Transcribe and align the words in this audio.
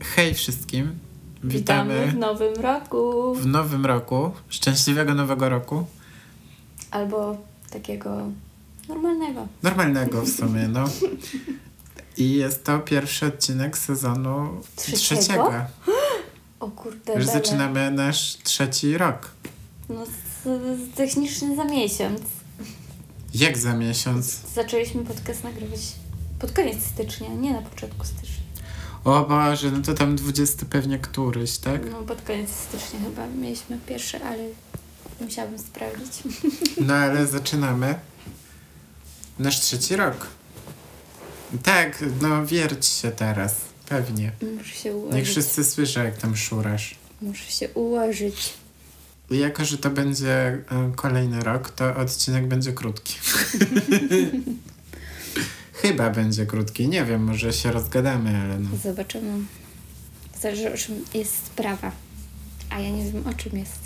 Hej 0.00 0.34
wszystkim. 0.34 0.98
Witamy 1.44 1.94
Witamy 1.94 2.12
w 2.12 2.16
nowym 2.16 2.54
roku. 2.54 3.34
w 3.34 3.46
nowym 3.46 3.86
roku. 3.86 4.30
Szczęśliwego 4.48 5.14
nowego 5.14 5.48
roku. 5.48 5.84
Albo 6.90 7.36
takiego 7.70 8.22
normalnego. 8.88 9.46
Normalnego 9.62 10.22
w 10.22 10.28
sumie, 10.28 10.68
no. 10.68 10.84
I 12.16 12.32
jest 12.32 12.64
to 12.64 12.78
pierwszy 12.78 13.26
odcinek 13.26 13.78
sezonu 13.78 14.48
Trzeciego? 14.76 14.98
trzeciego. 15.00 15.52
O 16.60 16.68
kurde, 16.70 17.14
Już 17.14 17.26
zaczynamy 17.26 17.90
nasz 17.90 18.36
trzeci 18.44 18.98
rok. 18.98 19.30
No, 19.88 20.06
z, 20.06 20.10
z, 20.44 20.94
technicznie 20.94 21.56
za 21.56 21.64
miesiąc. 21.64 22.20
Jak 23.34 23.58
za 23.58 23.74
miesiąc? 23.74 24.40
Zaczęliśmy 24.54 25.04
podcast 25.04 25.44
nagrywać 25.44 25.80
pod 26.38 26.52
koniec 26.52 26.78
stycznia, 26.86 27.28
nie 27.28 27.52
na 27.52 27.62
początku 27.62 28.04
stycznia. 28.06 28.28
O 29.04 29.24
Boże, 29.24 29.70
no 29.70 29.82
to 29.82 29.94
tam 29.94 30.16
20 30.16 30.66
pewnie 30.70 30.98
któryś, 30.98 31.58
tak? 31.58 31.90
No, 31.90 32.02
pod 32.02 32.22
koniec 32.22 32.50
stycznia 32.50 33.00
chyba 33.00 33.26
mieliśmy 33.26 33.78
pierwszy, 33.86 34.24
ale 34.24 34.44
musiałabym 35.20 35.58
sprawdzić. 35.58 36.12
No 36.86 36.94
ale 36.94 37.26
zaczynamy 37.26 37.94
nasz 39.38 39.60
trzeci 39.60 39.96
rok. 39.96 40.26
Tak, 41.62 42.04
no 42.20 42.46
wierć 42.46 42.86
się 42.86 43.10
teraz. 43.10 43.54
Pewnie. 43.88 44.32
Muszę 44.58 44.74
się 44.74 44.88
Niech 44.90 44.98
ułożyć. 45.04 45.28
wszyscy 45.28 45.64
słyszą, 45.64 46.04
jak 46.04 46.18
tam 46.18 46.36
szurasz. 46.36 46.94
Muszę 47.22 47.50
się 47.52 47.68
ułożyć. 47.68 48.54
Jako, 49.30 49.64
że 49.64 49.78
to 49.78 49.90
będzie 49.90 50.28
e, 50.36 50.92
kolejny 50.96 51.40
rok, 51.40 51.70
to 51.70 51.96
odcinek 51.96 52.46
będzie 52.46 52.72
krótki. 52.72 53.14
Chyba 55.82 56.10
będzie 56.10 56.46
krótki. 56.46 56.88
Nie 56.88 57.04
wiem, 57.04 57.24
może 57.24 57.52
się 57.52 57.72
rozgadamy, 57.72 58.36
ale 58.42 58.58
no. 58.58 58.68
Zobaczymy. 58.84 59.38
Zależy 60.40 60.72
o 60.74 60.76
czym 60.76 61.04
jest 61.14 61.34
sprawa. 61.46 61.92
A 62.70 62.80
ja 62.80 62.90
nie 62.90 63.12
wiem 63.12 63.26
o 63.26 63.34
czym 63.34 63.58
jest. 63.58 63.78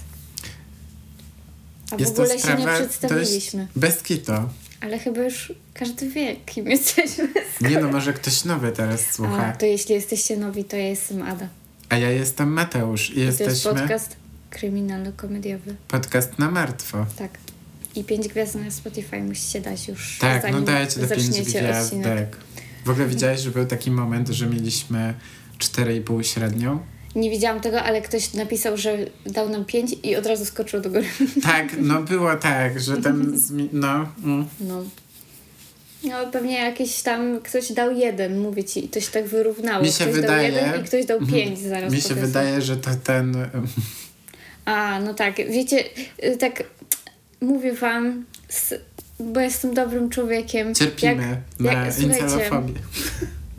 A 1.90 1.96
w 1.96 2.00
Jest 2.00 2.16
to 2.16 2.22
ogóle 2.22 2.38
się 2.38 2.48
nie 2.48 2.54
sprawa 2.54 2.78
przedstawiliśmy. 2.78 3.68
Bez 3.76 4.02
kito. 4.02 4.48
Ale 4.80 4.98
chyba 4.98 5.22
już 5.22 5.52
każdy 5.74 6.08
wie, 6.10 6.36
kim 6.36 6.70
jesteśmy. 6.70 7.28
Nie 7.70 7.80
no, 7.80 7.88
może 7.88 8.12
ktoś 8.12 8.44
nowy 8.44 8.72
teraz 8.72 9.00
A, 9.08 9.12
słucha. 9.12 9.52
to 9.52 9.66
jeśli 9.66 9.94
jesteście 9.94 10.36
nowi, 10.36 10.64
to 10.64 10.76
ja 10.76 10.88
jestem 10.88 11.22
Ada. 11.22 11.48
A 11.88 11.96
ja 11.98 12.10
jestem 12.10 12.52
Mateusz 12.52 13.10
i 13.10 13.12
I 13.12 13.14
to 13.14 13.20
jest 13.20 13.40
jesteśmy 13.40 13.80
podcast 13.80 14.16
kryminalno-komediowy. 14.56 15.74
podcast 15.88 16.38
na 16.38 16.50
martwo. 16.50 17.06
Tak. 17.16 17.30
I 17.94 18.04
pięć 18.04 18.28
gwiazd 18.28 18.54
na 18.54 18.70
Spotify 18.70 19.20
musicie 19.20 19.60
dać 19.60 19.88
już, 19.88 20.18
Tak, 20.18 20.52
no 20.52 20.60
dajcie 20.60 21.00
te 21.00 21.16
pięć 21.16 21.40
gwiazdek. 21.42 22.36
W 22.84 22.90
ogóle 22.90 23.06
widziałeś, 23.06 23.40
że 23.40 23.50
był 23.50 23.66
taki 23.66 23.90
moment, 23.90 24.28
że 24.28 24.46
mieliśmy 24.46 25.14
4,5 25.58 26.22
średnią? 26.22 26.78
Nie 27.14 27.30
widziałam 27.30 27.60
tego, 27.60 27.82
ale 27.82 28.02
ktoś 28.02 28.34
napisał, 28.34 28.76
że 28.76 28.96
dał 29.26 29.48
nam 29.48 29.64
pięć 29.64 29.94
i 30.02 30.16
od 30.16 30.26
razu 30.26 30.44
skoczył 30.44 30.80
do 30.80 30.90
góry. 30.90 31.04
Tak, 31.42 31.66
no 31.80 32.02
było 32.02 32.36
tak, 32.36 32.80
że 32.80 32.96
tam, 32.96 33.36
no, 33.72 34.08
mm. 34.24 34.46
No. 34.60 34.84
No 36.04 36.26
pewnie 36.32 36.54
jakiś 36.58 37.02
tam 37.02 37.40
ktoś 37.40 37.72
dał 37.72 37.96
jeden, 37.96 38.38
mówię 38.40 38.64
ci, 38.64 38.84
i 38.84 38.88
to 38.88 39.00
się 39.00 39.10
tak 39.10 39.26
wyrównało. 39.26 39.84
Mi 39.84 39.92
się 39.92 40.04
ktoś 40.04 40.14
wydaje- 40.14 40.52
dał 40.52 40.64
jeden 40.64 40.80
i 40.80 40.84
ktoś 40.84 41.06
dał 41.06 41.26
pięć 41.26 41.58
zaraz 41.58 41.92
mi 41.92 42.00
się 42.00 42.14
wydaje, 42.14 42.62
że 42.62 42.76
to 42.76 42.90
ten, 43.04 43.36
A, 44.64 45.00
no 45.00 45.14
tak, 45.14 45.36
wiecie, 45.36 45.84
y, 46.24 46.36
tak 46.36 46.64
mówię 47.40 47.72
wam, 47.72 48.24
bo 49.20 49.40
jestem 49.40 49.74
dobrym 49.74 50.10
człowiekiem. 50.10 50.74
cierpimy 50.74 51.40
Jak, 51.60 51.76
na 51.76 51.86
incelofobię. 51.86 52.74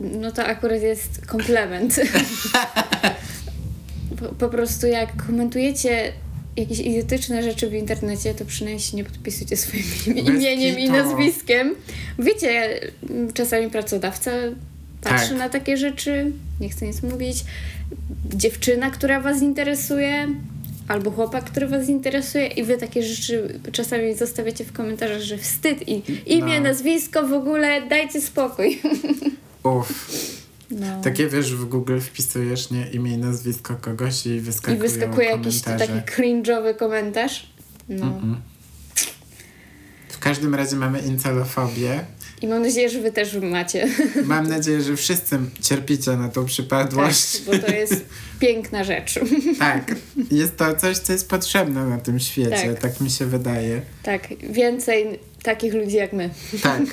No 0.00 0.32
to 0.32 0.44
akurat 0.44 0.82
jest 0.82 1.26
komplement. 1.26 2.00
po, 4.20 4.28
po 4.28 4.48
prostu 4.48 4.86
jak 4.86 5.26
komentujecie 5.26 6.12
jakieś 6.56 6.78
idiotyczne 6.78 7.42
rzeczy 7.42 7.70
w 7.70 7.74
internecie, 7.74 8.34
to 8.34 8.44
przynajmniej 8.44 8.80
się 8.80 8.96
nie 8.96 9.04
podpisujcie 9.04 9.56
swoim 9.56 9.84
imieniem 10.26 10.78
i 10.78 10.90
nazwiskiem. 10.90 11.74
Wiecie, 12.18 12.80
m, 13.10 13.32
czasami 13.32 13.70
pracodawca 13.70 14.30
patrzy 15.00 15.28
Tak. 15.28 15.38
na 15.38 15.48
takie 15.48 15.76
rzeczy, 15.76 16.32
nie 16.60 16.68
chce 16.68 16.86
nic 16.86 17.02
mówić. 17.02 17.44
Dziewczyna, 18.34 18.90
która 18.90 19.20
was 19.20 19.42
interesuje, 19.42 20.28
albo 20.88 21.10
chłopak, 21.10 21.44
który 21.44 21.68
was 21.68 21.88
interesuje 21.88 22.46
i 22.46 22.64
wy 22.64 22.78
takie 22.78 23.02
rzeczy 23.02 23.60
czasami 23.72 24.14
zostawiacie 24.14 24.64
w 24.64 24.72
komentarzach, 24.72 25.20
że 25.20 25.38
wstyd 25.38 25.88
i 25.88 26.02
imię, 26.26 26.60
No. 26.60 26.68
nazwisko 26.68 27.26
w 27.28 27.32
ogóle, 27.32 27.86
dajcie 27.88 28.20
spokój. 28.20 28.80
Uff. 29.62 30.10
No. 30.70 31.00
Takie 31.02 31.28
wiesz, 31.28 31.54
w 31.54 31.64
Google 31.64 31.98
wpisujesz 32.00 32.70
nie 32.70 32.90
imię 32.90 33.12
i 33.12 33.18
nazwisko 33.18 33.76
kogoś 33.80 34.26
i 34.26 34.30
I 34.30 34.40
wyskakują 34.40 34.78
wyskakuje 34.80 35.28
jakiś 35.28 35.60
taki 35.60 35.92
cringe'owy 35.92 36.76
komentarz. 36.76 37.46
No. 37.88 38.06
Mm. 38.06 38.36
W 40.08 40.18
każdym 40.18 40.54
razie 40.54 40.76
mamy 40.76 41.00
incelofobię. 41.00 42.04
I 42.42 42.46
mam 42.46 42.62
nadzieję, 42.62 42.90
że 42.90 43.00
wy 43.00 43.12
też 43.12 43.34
macie. 43.34 43.88
Mam 44.24 44.48
nadzieję, 44.48 44.82
że 44.82 44.96
wszyscy 44.96 45.38
cierpicie 45.62 46.10
na 46.16 46.28
tą 46.28 46.40
Tak, 46.40 46.50
przypadłość. 46.50 47.42
bo 47.46 47.58
to 47.58 47.72
jest 47.72 48.04
piękna 48.40 48.84
rzecz. 48.84 49.18
Tak. 49.58 49.94
Jest 50.30 50.56
to 50.56 50.76
coś, 50.76 50.98
co 50.98 51.12
jest 51.12 51.28
potrzebne 51.28 51.86
na 51.86 51.98
tym 51.98 52.20
świecie, 52.20 52.50
Tak. 52.50 52.78
tak 52.80 53.00
mi 53.00 53.10
się 53.10 53.26
wydaje. 53.26 53.82
Tak, 54.02 54.28
więcej 54.50 55.18
takich 55.42 55.74
ludzi 55.74 55.96
jak 55.96 56.12
my. 56.12 56.30
Tak. 56.62 56.82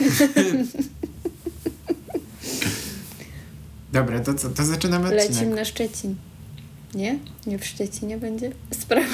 Dobra, 3.93 4.19
to 4.19 4.33
co? 4.33 4.49
To 4.49 4.65
zaczynamy 4.65 5.05
odcinek. 5.07 5.29
Lecimy 5.29 5.55
na 5.55 5.65
Szczecin. 5.65 6.15
Nie? 6.93 7.19
Nie 7.47 7.59
w 7.59 7.65
Szczecinie 7.65 8.17
będzie? 8.17 8.51
Sprawa. 8.79 9.07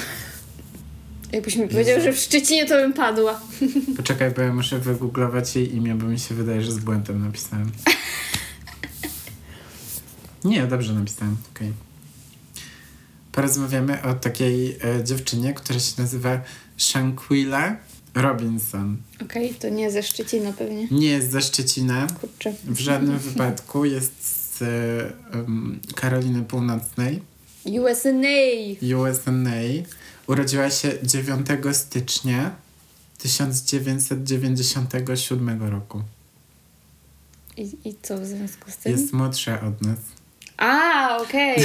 Jakbyś 1.32 1.56
mi 1.56 1.68
powiedział, 1.68 2.00
że 2.00 2.12
w 2.12 2.18
Szczecinie 2.18 2.66
to 2.66 2.74
bym 2.74 2.92
padła. 2.92 3.40
Poczekaj, 3.96 4.30
bo 4.30 4.42
ja 4.42 4.54
muszę 4.54 4.78
wygooglować 4.78 5.56
jej 5.56 5.76
imię, 5.76 5.94
bo 5.94 6.06
mi 6.06 6.18
się 6.18 6.34
wydaje, 6.34 6.62
że 6.62 6.72
z 6.72 6.78
błędem 6.78 7.24
napisałem. 7.24 7.70
Nie, 10.44 10.66
dobrze 10.66 10.92
napisałem, 10.94 11.36
okej. 11.54 11.72
Porozmawiamy 13.32 14.02
o 14.02 14.14
takiej 14.14 14.78
e, 14.84 15.04
dziewczynie, 15.04 15.54
która 15.54 15.78
się 15.78 15.92
nazywa 16.02 16.40
Shanquilla 16.76 17.76
Robinson. 18.14 18.96
Okej, 19.22 19.54
to 19.54 19.68
nie 19.68 19.90
ze 19.90 20.02
Szczecina 20.02 20.52
pewnie. 20.52 20.88
Nie 20.90 21.08
jest 21.10 21.30
ze 21.30 21.40
Szczecina, 21.42 22.06
Kurczę. 22.20 22.54
w 22.64 22.78
żadnym 22.78 23.18
wypadku 23.28 23.84
jest 23.84 24.12
z 24.24 24.62
e, 24.62 24.66
em, 25.32 25.80
Karoliny 25.94 26.42
Północnej, 26.42 27.22
USA! 27.64 28.08
USA. 28.96 29.32
Urodziła 30.28 30.70
się 30.70 30.92
9 31.02 31.46
stycznia 31.72 32.54
1997 33.18 35.70
roku. 35.70 36.02
I, 37.56 37.76
I 37.84 37.94
co 38.02 38.18
w 38.18 38.26
związku 38.26 38.70
z 38.70 38.76
tym? 38.76 38.92
Jest 38.92 39.12
młodsza 39.12 39.60
od 39.60 39.82
nas. 39.82 39.98
A, 40.56 41.18
okej. 41.22 41.56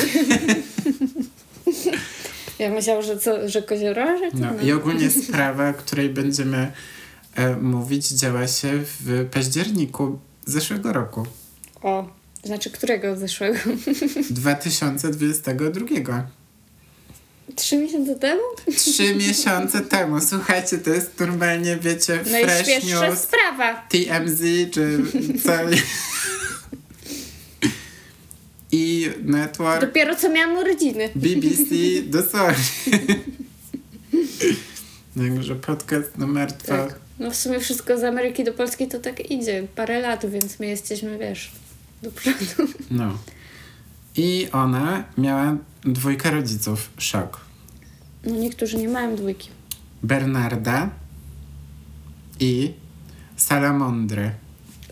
ja 2.59 2.69
myślałam, 2.69 3.03
że 3.03 3.17
co, 3.17 3.49
że 3.49 3.61
koziorożec? 3.61 4.33
No, 4.33 4.61
I 4.61 4.71
ogólnie 4.71 5.09
sprawa, 5.09 5.69
o 5.69 5.73
której 5.73 6.09
będziemy 6.09 6.71
e, 7.35 7.55
mówić, 7.55 8.07
działa 8.07 8.47
się 8.47 8.83
w 8.83 9.27
październiku 9.31 10.19
zeszłego 10.45 10.93
roku. 10.93 11.25
O, 11.81 12.09
znaczy 12.43 12.69
którego 12.69 13.17
zeszłego? 13.17 13.59
2022. 14.29 16.27
Trzy 17.55 17.77
miesiące 17.77 18.15
temu? 18.15 18.41
Trzy 18.77 19.15
miesiące 19.15 19.81
temu. 19.81 20.21
Słuchajcie, 20.21 20.77
to 20.77 20.89
jest 20.89 21.19
normalnie, 21.19 21.77
wiecie, 21.77 22.19
fresh 22.23 22.47
Najświeższa 22.47 23.07
news, 23.07 23.19
sprawa. 23.19 23.73
TMZ, 23.89 24.41
czy 24.71 24.99
co... 25.43 25.51
I 28.71 29.09
network, 29.23 29.81
Dopiero 29.81 30.15
co 30.15 30.29
miałam 30.29 30.57
urodziny. 30.57 31.09
BBC, 31.15 31.75
dosłownie. 32.05 32.63
Także 35.17 35.55
podcast 35.55 36.17
na 36.17 36.27
martwo. 36.27 36.67
Tak. 36.67 36.99
No 37.19 37.31
w 37.31 37.35
sumie 37.35 37.59
wszystko 37.59 37.97
z 37.97 38.03
Ameryki 38.03 38.43
do 38.43 38.53
Polski 38.53 38.87
to 38.87 38.99
tak 38.99 39.31
idzie. 39.31 39.67
Parę 39.75 39.99
lat, 39.99 40.29
więc 40.29 40.59
my 40.59 40.67
jesteśmy, 40.67 41.17
wiesz, 41.17 41.51
do 42.01 42.11
przodu. 42.11 42.71
No. 42.91 43.17
I 44.17 44.47
ona 44.51 45.03
miała 45.17 45.57
dwójkę 45.85 46.31
rodziców. 46.31 46.89
Szok. 46.97 47.42
No 48.23 48.35
niektórzy 48.35 48.77
nie 48.77 48.89
mają 48.89 49.15
dwójki. 49.15 49.49
Bernarda 50.03 50.89
i 52.39 52.73
Salamondry. 53.35 54.31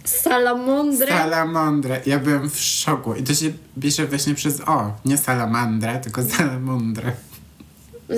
Salamondrę. 0.03 1.07
Salamondrę. 1.07 2.01
Ja 2.05 2.19
byłem 2.19 2.49
w 2.49 2.59
szoku. 2.59 3.13
I 3.13 3.23
to 3.23 3.33
się 3.33 3.51
pisze 3.81 4.07
właśnie 4.07 4.35
przez 4.35 4.61
O. 4.61 4.93
Nie 5.05 5.17
salamandra, 5.17 5.99
tylko 5.99 6.23
salamondrę. 6.23 7.11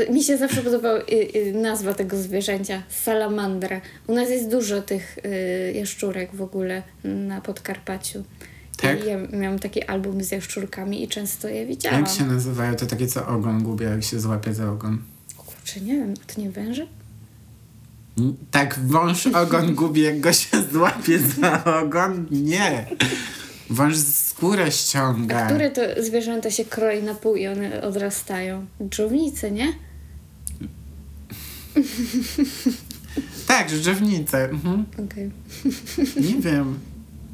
Mi 0.09 0.23
się 0.23 0.37
zawsze 0.37 0.61
podobała 0.61 0.99
y, 0.99 1.03
y, 1.35 1.53
nazwa 1.53 1.93
tego 1.93 2.17
zwierzęcia. 2.17 2.83
Salamandra. 2.89 3.81
U 4.07 4.13
nas 4.13 4.29
jest 4.29 4.49
dużo 4.49 4.81
tych 4.81 5.17
y, 5.17 5.73
jaszczurek 5.75 6.35
w 6.35 6.41
ogóle 6.41 6.83
na 7.03 7.41
Podkarpaciu. 7.41 8.23
Tak? 8.83 9.03
I 9.05 9.07
ja 9.07 9.17
miałam 9.39 9.59
taki 9.59 9.83
album 9.83 10.23
z 10.23 10.31
jaszczurkami 10.31 11.03
i 11.03 11.07
często 11.07 11.47
je 11.47 11.65
widziałam. 11.65 11.99
Jak 11.99 12.09
się 12.09 12.25
nazywają 12.25 12.75
te 12.75 12.85
takie, 12.85 13.07
co 13.07 13.27
ogon 13.27 13.63
gubią, 13.63 13.89
jak 13.89 14.03
się 14.03 14.19
złapie 14.19 14.53
za 14.53 14.71
ogon? 14.71 14.97
Kurczę, 15.37 15.81
nie 15.81 15.93
wiem, 15.93 16.13
a 16.23 16.33
to 16.33 16.41
nie 16.41 16.51
węże? 16.51 16.87
Tak, 18.51 18.79
wąż 18.87 19.27
ogon 19.27 19.73
gubi, 19.79 20.01
jak 20.01 20.19
go 20.19 20.33
się 20.33 20.63
złapie 20.71 21.19
za 21.19 21.63
ogon? 21.63 22.25
Nie. 22.31 22.85
Wąż 23.69 23.97
skórę 23.97 24.71
ściąga. 24.71 25.45
Które 25.45 25.71
to 25.71 25.81
zwierzęta 26.03 26.51
się 26.51 26.65
kroi 26.65 27.03
na 27.03 27.13
pół 27.15 27.35
i 27.35 27.47
one 27.47 27.81
odrastają? 27.81 28.65
Dżownice, 28.89 29.51
nie? 29.51 29.73
Tak, 33.47 33.67
drzewnice. 33.67 34.49
Mhm. 34.49 34.85
Okej. 35.05 35.31
Nie 36.15 36.41
wiem. 36.41 36.79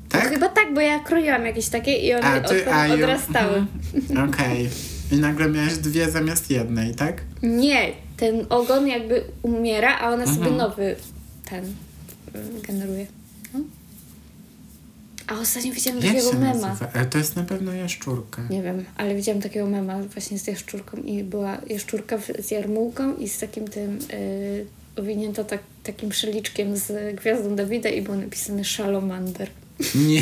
Tak? 0.10 0.22
Tak? 0.22 0.30
Chyba 0.34 0.50
tak, 0.50 0.74
bo 0.74 0.82
ja 0.82 1.00
kroiłam 1.00 1.46
jakieś 1.46 1.68
takie 1.70 1.98
i 1.98 2.14
one 2.14 2.24
A, 2.24 2.40
ty- 2.42 2.62
od, 2.62 2.74
a, 2.74 2.94
odrastały. 2.94 3.66
mhm. 3.96 4.30
Okej. 4.30 4.70
I 5.12 5.16
nagle 5.16 5.50
miałeś 5.50 5.78
dwie 5.78 6.12
zamiast 6.12 6.52
jednej, 6.52 6.96
tak? 6.96 7.22
Nie, 7.44 7.92
ten 8.18 8.46
ogon 8.50 8.88
jakby 8.88 9.24
umiera, 9.42 9.98
a 10.00 10.10
ona 10.14 10.26
sobie 10.26 10.38
Mhm. 10.38 10.58
nowy 10.58 10.96
ten 11.50 11.66
y, 11.66 12.62
generuje. 12.68 13.06
No. 13.54 13.60
A 15.28 15.40
ostatnio 15.40 15.74
widziałam 15.74 16.00
Jak 16.04 16.14
takiego 16.16 16.34
mema. 16.34 16.54
nazywa? 16.68 16.92
Ale 16.94 17.06
to 17.06 17.18
jest 17.18 17.36
na 17.36 17.44
pewno 17.44 17.74
jaszczurka. 17.74 18.42
Nie 18.50 18.62
wiem, 18.62 18.86
ale 18.98 19.16
widziałam 19.16 19.42
takiego 19.42 19.68
mema 19.68 20.00
właśnie 20.04 20.40
z 20.40 20.48
jaszczurką 20.48 20.98
i 20.98 21.24
była 21.24 21.58
jaszczurka 21.68 22.18
z 22.40 22.52
jarmułką 22.52 23.16
i 23.16 23.30
z 23.30 23.38
takim 23.40 23.68
tym 23.68 24.00
y, 24.14 24.66
owinięta 24.96 25.44
tak, 25.44 25.60
takim 25.84 26.12
szeliczkiem 26.14 26.78
z 26.78 27.16
gwiazdą 27.16 27.56
Dawida 27.56 27.90
i 27.90 28.02
było 28.02 28.18
napisane 28.18 28.64
Shalomander. 28.64 29.50
Nie. 29.96 30.22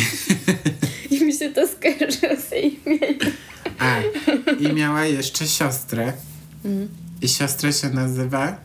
I 1.18 1.26
mi 1.26 1.34
się 1.34 1.50
to 1.50 1.68
skojarzyło 1.68 2.36
z 2.50 2.52
jej 2.52 2.80
imieniem. 2.86 3.32
A, 3.80 4.00
i 4.60 4.74
miała 4.74 5.06
jeszcze 5.06 5.48
siostrę. 5.48 6.14
Mhm. 6.66 6.88
I 7.22 7.28
siostra 7.28 7.72
się 7.72 7.90
nazywa 7.90 8.58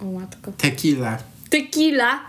O 0.00 0.04
matko. 0.04 0.52
Tequila. 0.52 1.18
Tequila! 1.50 2.20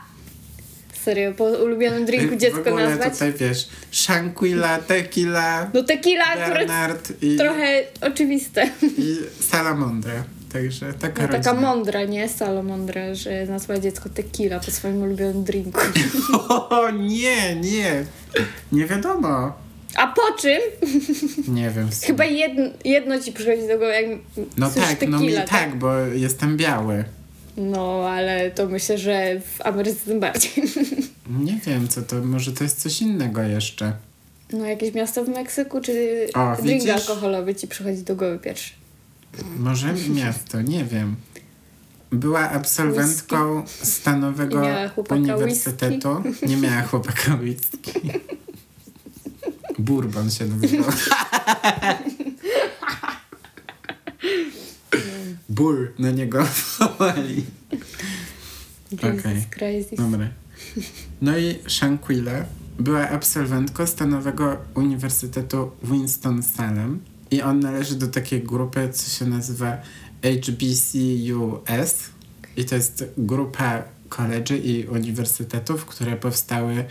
Serio, 1.04 1.34
po 1.34 1.44
ulubionym 1.44 2.06
drinku 2.06 2.36
w 2.36 2.40
dziecko 2.40 2.60
ogóle 2.60 2.90
nazwać? 2.90 3.14
tutaj 3.14 3.34
wiesz, 3.34 3.68
Shanquilla, 3.92 4.78
Tequila, 4.78 5.70
No 5.74 5.84
tequila 5.84 6.26
akurat 6.26 6.58
Bernard 6.58 7.24
i, 7.24 7.38
trochę 7.38 7.84
oczywiste. 8.02 8.70
i 8.98 9.18
Salamandra. 9.50 10.24
Także 10.54 10.94
taka 10.94 11.22
No, 11.22 11.28
taka 11.28 11.52
rodzina. 11.52 11.54
mądra, 11.54 12.04
nie? 12.04 12.30
Salomondra, 12.30 13.16
że 13.16 13.46
nazwa 13.46 13.80
dziecko 13.80 14.10
tequila 14.10 14.60
po 14.60 14.72
swoim 14.72 15.02
ulubionym 15.02 15.44
drinku. 15.44 15.82
O 16.70 16.90
nie, 16.92 17.56
nie. 17.56 18.06
Nie 18.72 18.86
wiadomo. 18.86 19.54
A 19.96 20.08
po 20.08 20.22
czym? 20.42 20.60
Nie 21.48 21.70
wiem. 21.70 21.90
Chyba 22.04 22.26
jedno, 22.26 22.66
jedno 22.86 23.20
ci 23.20 23.32
przychodzi 23.34 23.62
do 23.68 23.78
głowy, 23.78 23.94
jak 23.94 24.06
No 24.58 24.70
tak, 24.70 25.10
no 25.10 25.20
mi 25.20 25.26
tequila, 25.26 25.42
tak, 25.48 25.76
bo 25.76 25.98
jestem 26.00 26.58
biały. 26.58 27.04
No, 27.58 28.10
ale 28.10 28.52
to 28.52 28.66
myślę, 28.68 28.98
że 28.98 29.42
w 29.42 29.62
Ameryce 29.66 30.00
tym 30.06 30.20
bardziej. 30.20 30.52
Nie 31.46 31.60
wiem, 31.66 31.88
co 31.88 32.02
to, 32.02 32.16
może 32.16 32.52
to 32.52 32.64
jest 32.64 32.82
coś 32.82 33.02
innego 33.02 33.42
jeszcze. 33.42 33.94
No, 34.54 34.66
jakieś 34.66 34.94
miasto 34.94 35.24
w 35.26 35.30
Meksyku, 35.30 35.82
czy 35.82 36.28
O, 36.36 36.56
drink 36.62 36.82
widzisz? 36.84 36.96
alkoholowy 36.96 37.56
ci 37.56 37.68
przychodzi 37.68 38.04
do 38.04 38.16
głowy 38.16 38.40
pierwszy? 38.40 38.72
Może 39.60 39.94
miasto, 40.10 40.62
nie 40.62 40.86
wiem. 40.86 41.16
Była 42.12 42.50
absolwentką 42.50 43.64
stanowego 43.68 44.62
miała 44.62 44.88
chłopaka 44.88 45.16
uniwersytetu. 45.16 46.24
Nie 46.48 46.58
miała 46.58 46.82
chłopaka 46.82 47.36
whisky. 47.36 47.92
Bourbon 49.80 50.32
się 50.32 50.46
nazywał. 50.46 50.92
Ból 55.50 55.94
na 56.00 56.12
niego 56.12 56.46
wołali. 56.80 57.46
Okej. 58.94 59.46
Christ. 59.50 59.96
Dobra. 59.96 60.28
No 61.22 61.38
i 61.38 61.56
Shanquilla 61.68 62.46
była 62.80 63.10
absolwentką 63.10 63.88
stanowego 63.88 64.58
Uniwersytetu 64.76 65.72
Winston-Salem 65.84 66.98
i 67.32 67.42
on 67.42 67.60
należy 67.60 67.96
do 67.96 68.08
takiej 68.08 68.44
grupy, 68.44 68.90
co 68.94 69.10
się 69.10 69.26
nazywa 69.26 69.78
HBCUS 70.24 72.10
i 72.58 72.66
to 72.66 72.76
jest 72.76 73.06
grupa 73.18 73.84
koledży 74.10 74.58
i 74.58 74.88
uniwersytetów, 74.88 75.86
które 75.86 76.16
powstały 76.16 76.86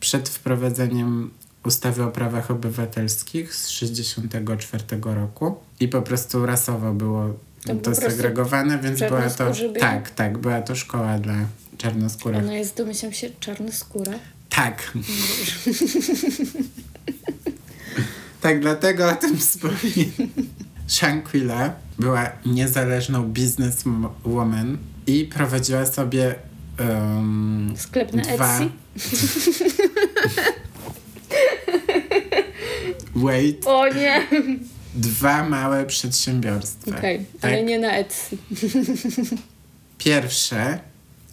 przed 0.00 0.28
wprowadzeniem 0.28 1.30
ustawy 1.64 2.04
o 2.04 2.10
prawach 2.10 2.50
obywatelskich 2.50 3.54
z 3.54 3.66
1964 3.66 4.84
roku 5.02 5.56
i 5.80 5.88
po 5.88 6.02
prostu 6.02 6.46
rasowo 6.46 6.92
było 6.92 7.34
To 7.66 7.74
to 7.74 7.94
segregowane, 7.94 8.78
więc 8.78 8.98
była 8.98 9.30
to 9.30 9.52
tak, 9.80 10.10
tak, 10.10 10.38
była 10.38 10.62
to 10.62 10.74
szkoła 10.74 11.18
dla 11.18 11.34
czarnoskórych. 11.78 12.42
Ona 12.42 12.54
jest, 12.54 12.76
domyślam 12.76 13.12
się, 13.12 13.30
czarnoskóra. 13.40 14.12
Tak. 14.48 14.92
tak, 18.40 18.60
dlatego 18.60 19.08
o 19.10 19.14
tym 19.14 19.38
wspominam. 19.38 20.30
Shanquilla 20.86 21.72
była 21.98 22.30
niezależną 22.46 23.22
bizneswoman 23.24 24.78
i 25.06 25.24
prowadziła 25.24 25.86
sobie 25.86 26.34
um, 26.80 27.74
Sklep 27.76 28.12
na 28.12 28.22
dwa... 28.22 28.58
Etsy. 28.58 28.70
Wait, 33.14 33.66
O 33.66 33.88
nie! 33.88 34.26
dwa 34.94 35.48
małe 35.48 35.86
przedsiębiorstwa. 35.86 36.98
Okej, 36.98 37.18
tak? 37.40 37.50
ale 37.50 37.62
nie 37.62 37.78
na 37.78 37.92
Etsy. 37.92 38.36
Pierwsze 39.98 40.78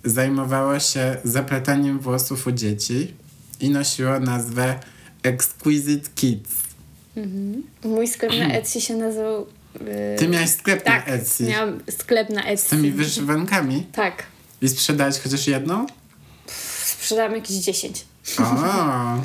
zajmowało 0.04 0.80
się 0.80 1.18
zapletaniem 1.24 2.00
włosów 2.00 2.48
u 2.48 2.52
dzieci 2.52 3.14
i 3.60 3.70
nosiło 3.70 4.20
nazwę 4.20 4.80
Exquisite 5.24 6.10
Kids. 6.16 6.57
Mhm. 7.18 7.64
Mój 7.84 8.08
sklep 8.08 8.32
na 8.40 8.54
Etsy 8.54 8.82
się 8.82 8.96
nazywał... 8.96 9.48
Yy, 9.82 10.16
Ty 10.20 10.28
miałeś 10.28 10.50
sklep 10.50 10.84
tak, 10.84 11.08
na 11.08 11.14
Etsy 11.14 11.44
miałam 11.44 11.80
sklep 11.92 12.30
na 12.30 12.42
z 12.42 12.46
Etsy. 12.48 12.70
tymi 12.70 12.92
wyszywankami 12.92 13.86
Tak. 13.92 14.24
i 14.62 14.70
sprzedałeś 14.70 15.20
chociaż 15.20 15.48
jedną? 15.48 15.86
Sprzedałam 16.86 17.36
jakieś 17.36 17.58
10. 17.58 18.06
O, 18.40 18.44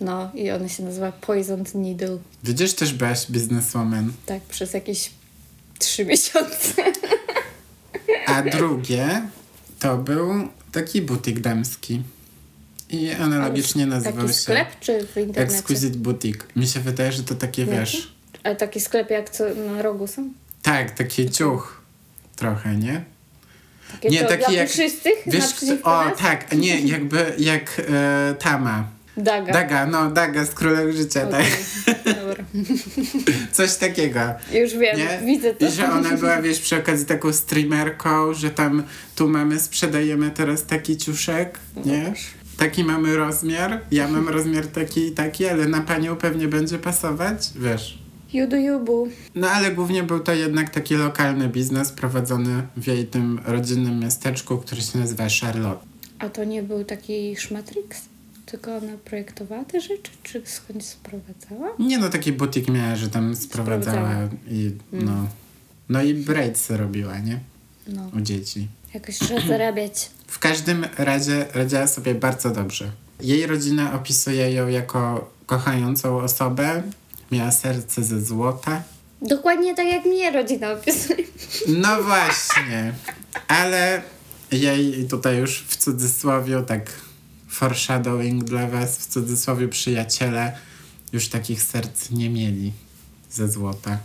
No 0.00 0.30
i 0.34 0.50
ona 0.50 0.68
się 0.68 0.82
nazywa 0.82 1.12
Poisoned 1.12 1.74
Needle. 1.74 2.18
widzisz, 2.44 2.72
też 2.74 2.92
byłaś 2.92 3.30
bizneswoman. 3.30 4.12
Tak, 4.26 4.42
przez 4.42 4.74
jakieś 4.74 5.10
3 5.78 6.04
miesiące. 6.10 6.82
A 8.26 8.42
drugie 8.42 9.22
to 9.80 9.96
był 9.98 10.48
taki 10.72 11.02
butik 11.02 11.40
damski. 11.40 12.02
I 12.94 13.10
analogicznie 13.12 13.86
nazywał 13.86 14.28
się 14.28 14.34
sklep 14.34 14.68
czy 14.80 15.06
w 15.06 15.16
internecie? 15.16 15.58
Exquisite 15.58 15.98
Boutique. 15.98 16.46
Mi 16.56 16.66
się 16.66 16.80
wydaje, 16.80 17.12
że 17.12 17.22
to 17.22 17.34
takie, 17.34 17.62
Jaki? 17.62 17.74
wiesz... 17.74 18.14
Ale 18.42 18.56
taki 18.56 18.80
sklep 18.80 19.10
jak 19.10 19.30
co 19.30 19.44
na 19.54 19.82
rogu 19.82 20.06
są? 20.06 20.30
Tak, 20.62 20.90
taki 20.90 21.30
ciuch 21.30 21.80
trochę, 22.36 22.76
nie? 22.76 23.04
Takie 23.92 24.08
Nie, 24.08 24.24
taki 24.24 24.54
jak- 24.54 24.68
puszystych 24.68 25.14
Wiesz, 25.26 25.44
o 25.82 26.04
nas? 26.04 26.18
tak, 26.18 26.52
nie, 26.56 26.80
jakby 26.80 27.34
jak 27.38 27.80
e, 27.88 28.34
Tama. 28.38 28.88
Daga. 29.16 29.52
Daga, 29.52 29.86
no 29.86 30.10
Daga 30.10 30.44
z 30.44 30.50
Królem 30.50 30.92
Życia, 30.92 31.28
Okej, 31.28 31.44
tak. 31.86 32.16
Dobra. 32.16 32.44
Coś 33.52 33.74
takiego. 33.76 34.20
Już 34.52 34.72
wiem, 34.76 34.96
Nie? 34.98 35.20
widzę 35.26 35.54
to. 35.54 35.66
I 35.66 35.70
że 35.70 35.92
ona 35.92 36.16
była, 36.16 36.42
wiesz, 36.42 36.60
przy 36.60 36.76
okazji 36.76 37.06
taką 37.06 37.32
streamerką, 37.32 38.34
że 38.34 38.50
tam 38.50 38.82
tu 39.16 39.28
mamy, 39.28 39.60
sprzedajemy 39.60 40.30
teraz 40.30 40.64
taki 40.64 40.96
ciuszek, 40.96 41.58
nie? 41.84 42.12
Taki 42.56 42.84
mamy 42.84 43.16
rozmiar, 43.16 43.80
ja 43.90 44.08
mam 44.08 44.28
rozmiar 44.28 44.66
taki 44.66 45.06
i 45.06 45.12
taki, 45.12 45.46
ale 45.46 45.68
na 45.68 45.80
panią 45.80 46.16
pewnie 46.16 46.48
będzie 46.48 46.78
pasować, 46.78 47.50
wiesz. 47.56 47.98
Judu 48.32 48.56
jubu. 48.56 49.08
No 49.34 49.50
ale 49.50 49.70
głównie 49.70 50.02
był 50.02 50.20
to 50.20 50.34
jednak 50.34 50.70
taki 50.70 50.94
lokalny 50.94 51.48
biznes 51.48 51.92
prowadzony 51.92 52.62
w 52.76 52.86
jej 52.86 53.06
tym 53.06 53.40
rodzinnym 53.44 54.00
miasteczku, 54.00 54.58
który 54.58 54.80
się 54.82 54.98
nazywa 54.98 55.24
Charlotte. 55.40 55.86
A 56.18 56.28
to 56.28 56.44
nie 56.44 56.62
był 56.62 56.84
taki 56.84 57.36
szmatrix? 57.36 58.02
Tylko 58.46 58.76
ona 58.76 58.92
projektowała 59.04 59.64
te 59.64 59.80
rzeczy, 59.80 60.10
czy 60.22 60.42
skądś 60.44 60.84
sprowadzała? 60.84 61.68
Nie 61.78 61.98
no, 61.98 62.08
taki 62.08 62.32
butik 62.32 62.68
miała, 62.68 62.96
że 62.96 63.08
tam 63.08 63.36
sprowadzała 63.36 63.96
Sprowadzała. 63.96 64.28
i 64.50 64.72
no... 64.92 65.26
No 65.88 66.02
i 66.02 66.14
braids 66.14 66.70
robiła, 66.70 67.18
nie? 67.18 67.40
No, 67.86 68.10
U 68.16 68.20
dzieci. 68.20 68.68
jakoś 68.94 69.18
trzeba 69.18 69.40
zarabiać. 69.48 70.10
W 70.26 70.38
każdym 70.38 70.86
razie 70.98 71.46
radziła 71.54 71.86
sobie 71.86 72.14
bardzo 72.14 72.50
dobrze. 72.50 72.90
Jej 73.20 73.46
rodzina 73.46 73.94
opisuje 73.94 74.52
ją 74.52 74.68
jako 74.68 75.30
kochającą 75.46 76.18
osobę, 76.20 76.82
miała 77.30 77.50
serce 77.50 78.02
ze 78.02 78.20
złota 78.20 78.82
Dokładnie 79.22 79.74
tak 79.74 79.86
jak 79.86 80.04
mnie 80.04 80.30
rodzina 80.30 80.72
opisuje. 80.72 81.24
No 81.68 82.02
właśnie, 82.02 82.92
ale 83.48 84.02
jej 84.52 85.08
tutaj 85.08 85.38
już 85.38 85.64
w 85.68 85.76
cudzysłowie, 85.76 86.62
tak 86.62 86.90
foreshadowing 87.48 88.44
dla 88.44 88.66
was, 88.66 88.98
w 88.98 89.06
cudzysłowie 89.06 89.68
przyjaciele 89.68 90.56
już 91.12 91.28
takich 91.28 91.62
serc 91.62 92.10
nie 92.10 92.30
mieli 92.30 92.72
ze 93.30 93.48
złota. 93.48 93.98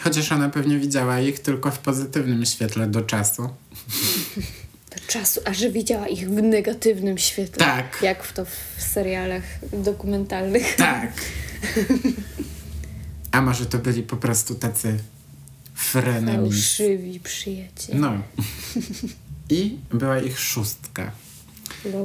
Chociaż 0.00 0.32
ona 0.32 0.48
pewnie 0.48 0.78
widziała 0.78 1.20
ich 1.20 1.40
tylko 1.40 1.70
w 1.70 1.78
pozytywnym 1.78 2.46
świetle 2.46 2.86
do 2.86 3.02
czasu. 3.02 3.48
Do 4.90 5.02
czasu, 5.06 5.40
a 5.44 5.54
że 5.54 5.70
widziała 5.70 6.08
ich 6.08 6.30
w 6.30 6.42
negatywnym 6.42 7.18
świetle. 7.18 7.66
Tak. 7.66 7.98
Jak 8.02 8.24
w 8.24 8.32
to 8.32 8.44
w 8.44 8.82
serialach 8.82 9.42
dokumentalnych. 9.72 10.76
Tak. 10.76 11.12
A 13.32 13.42
może 13.42 13.66
to 13.66 13.78
byli 13.78 14.02
po 14.02 14.16
prostu 14.16 14.54
tacy 14.54 14.98
frenemies. 15.74 16.54
Fałszywi 16.54 17.20
przyjaciele. 17.20 17.98
No. 17.98 18.22
I 19.50 19.78
była 19.92 20.18
ich 20.18 20.38
szóstka. 20.40 21.12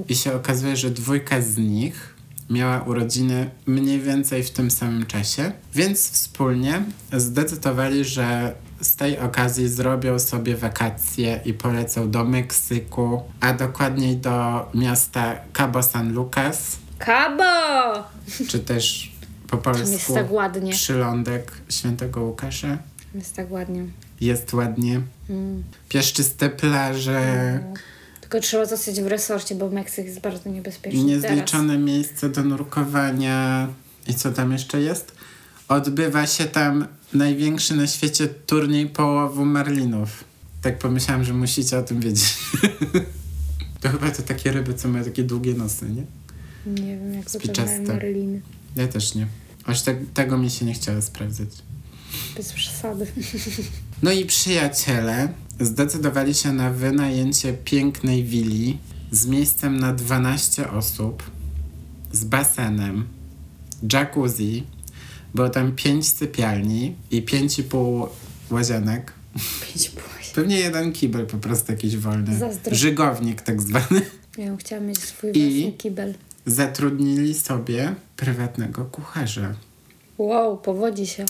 I 0.09 0.15
się 0.15 0.33
okazuje, 0.33 0.75
że 0.77 0.89
dwójka 0.91 1.41
z 1.41 1.57
nich 1.57 2.15
miała 2.51 2.81
urodziny 2.83 3.49
mniej 3.65 3.99
więcej 3.99 4.43
w 4.43 4.51
tym 4.51 4.71
samym 4.71 5.05
czasie, 5.05 5.51
więc 5.73 6.11
wspólnie 6.11 6.83
zdecydowali, 7.13 8.05
że 8.05 8.55
z 8.81 8.95
tej 8.95 9.19
okazji 9.19 9.69
zrobią 9.69 10.19
sobie 10.19 10.55
wakacje 10.57 11.39
i 11.45 11.53
polecą 11.53 12.11
do 12.11 12.23
Meksyku, 12.25 13.21
a 13.39 13.53
dokładniej 13.53 14.17
do 14.17 14.69
miasta 14.73 15.35
Cabo 15.53 15.83
San 15.83 16.13
Lucas, 16.13 16.77
Kabo! 16.97 18.03
czy 18.47 18.59
też 18.59 19.11
po 19.47 19.57
Tam 19.57 19.73
jest 19.77 19.91
polsku 19.91 20.13
tak 20.13 20.31
ładnie. 20.31 20.71
przylądek 20.71 21.51
świętego 21.69 22.21
Łukasza. 22.21 22.77
Jest 23.15 23.35
tak 23.35 23.51
ładnie. 23.51 23.85
Jest 24.21 24.53
ładnie. 24.53 25.01
Mm. 25.29 25.63
Pieszczyste 25.89 26.49
plaże, 26.49 27.59
Tylko 28.31 28.47
trzeba 28.47 28.65
zostać 28.65 29.01
w 29.01 29.07
resorcie, 29.07 29.55
bo 29.55 29.69
Meksyk 29.69 30.05
jest 30.05 30.19
bardzo 30.19 30.49
niebezpieczny. 30.49 31.03
niezliczone 31.03 31.77
miejsce 31.77 32.29
do 32.29 32.43
nurkowania 32.43 33.67
i 34.07 34.13
co 34.13 34.31
tam 34.31 34.51
jeszcze 34.51 34.81
jest? 34.81 35.11
Odbywa 35.67 36.27
się 36.27 36.45
tam 36.45 36.87
największy 37.13 37.75
na 37.75 37.87
świecie 37.87 38.27
turniej 38.27 38.87
połowu 38.87 39.45
marlinów. 39.45 40.23
Tak 40.61 40.79
pomyślałam, 40.79 41.23
że 41.23 41.33
musicie 41.33 41.77
o 41.77 41.81
tym 41.81 41.99
wiedzieć. 41.99 42.37
to 43.81 43.89
chyba 43.89 44.11
to 44.11 44.21
takie 44.21 44.51
ryby, 44.51 44.73
co 44.73 44.87
mają 44.87 45.05
takie 45.05 45.23
długie 45.23 45.53
nosy, 45.53 45.89
nie? 45.89 46.03
Teraz. 46.65 46.79
Nie 46.79 46.97
wiem, 46.97 47.13
jak 47.13 47.29
wyglądają 47.29 47.87
marliny. 47.87 48.41
Ja 48.75 48.87
też 48.87 49.15
nie. 49.15 49.27
Aż 49.65 49.81
te, 49.81 49.95
tego 50.13 50.37
mi 50.37 50.49
się 50.49 50.65
nie 50.65 50.73
chciało 50.73 51.01
sprawdzać. 51.01 51.49
Bez 52.37 52.53
przesady. 52.53 53.07
No 54.03 54.11
i 54.11 54.25
przyjaciele 54.25 55.33
zdecydowali 55.61 56.33
się 56.33 56.53
na 56.53 56.69
wynajęcie 56.69 57.53
pięknej 57.53 58.23
willi 58.23 58.77
z 59.11 59.25
miejscem 59.27 59.79
na 59.79 59.93
12 59.93 60.71
osób, 60.71 61.23
z 62.11 62.23
basenem, 62.23 63.05
jacuzzi, 63.93 64.63
było 65.33 65.49
tam 65.49 65.71
5 65.75 66.07
sypialni 66.07 66.95
i 67.11 67.21
5,5 67.23 68.07
łazienek. 68.51 69.13
Pięć 69.67 69.89
płaś. 69.89 70.29
Pewnie 70.35 70.59
jeden 70.59 70.93
kibel 70.93 71.25
po 71.27 71.37
prostu 71.37 71.71
jakiś 71.71 71.97
wolny. 71.97 72.37
Zazdro. 72.37 72.75
Żygownik 72.75 73.41
tak 73.41 73.61
zwany. 73.61 74.01
Ja 74.37 74.45
bym 74.45 74.57
chciała 74.57 74.81
mieć 74.81 74.97
swój 74.99 75.31
I- 75.33 75.61
własny 75.61 75.77
kibel. 75.77 76.13
Zatrudnili 76.45 77.33
sobie 77.33 77.95
prywatnego 78.15 78.85
kucharza. 78.85 79.53
Wow, 80.17 80.57
powodzi 80.57 81.07
się. 81.07 81.25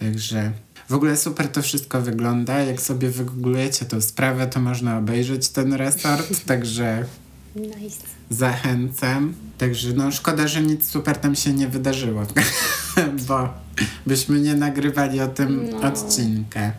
Także 0.00 0.52
w 0.88 0.94
ogóle 0.94 1.16
super 1.16 1.48
to 1.48 1.62
wszystko 1.62 2.00
wygląda. 2.00 2.58
Jak 2.60 2.80
sobie 2.80 3.10
wygooglujecie 3.10 3.84
tą 3.84 4.00
sprawę, 4.00 4.46
to 4.46 4.60
można 4.60 4.98
obejrzeć 4.98 5.48
ten 5.48 5.72
resort, 5.72 6.44
także 6.46 7.04
Nice. 7.56 7.96
zachęcam. 8.30 9.34
Także 9.58 9.92
no 9.92 10.10
szkoda, 10.12 10.48
że 10.48 10.62
nic 10.62 10.90
super 10.90 11.16
tam 11.16 11.34
się 11.36 11.52
nie 11.52 11.68
wydarzyło, 11.68 12.22
bo 13.28 13.48
byśmy 14.06 14.40
nie 14.40 14.54
nagrywali 14.54 15.20
o 15.20 15.28
tym 15.28 15.68
No. 15.70 15.88
odcinka. 15.88 16.72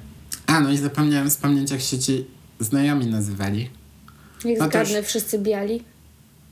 A 0.48 0.60
no 0.60 0.72
i 0.72 0.78
zapomniałem 0.78 1.30
wspomnieć, 1.30 1.72
jak 1.72 1.82
się 1.82 2.00
ci 2.00 2.26
znajomi 2.60 3.06
nazywali. 3.08 3.70
Niech 4.46 4.60
No 4.60 4.66
zgadnę, 4.66 4.98
już- 4.98 5.08
wszyscy 5.08 5.40
biali. 5.40 5.84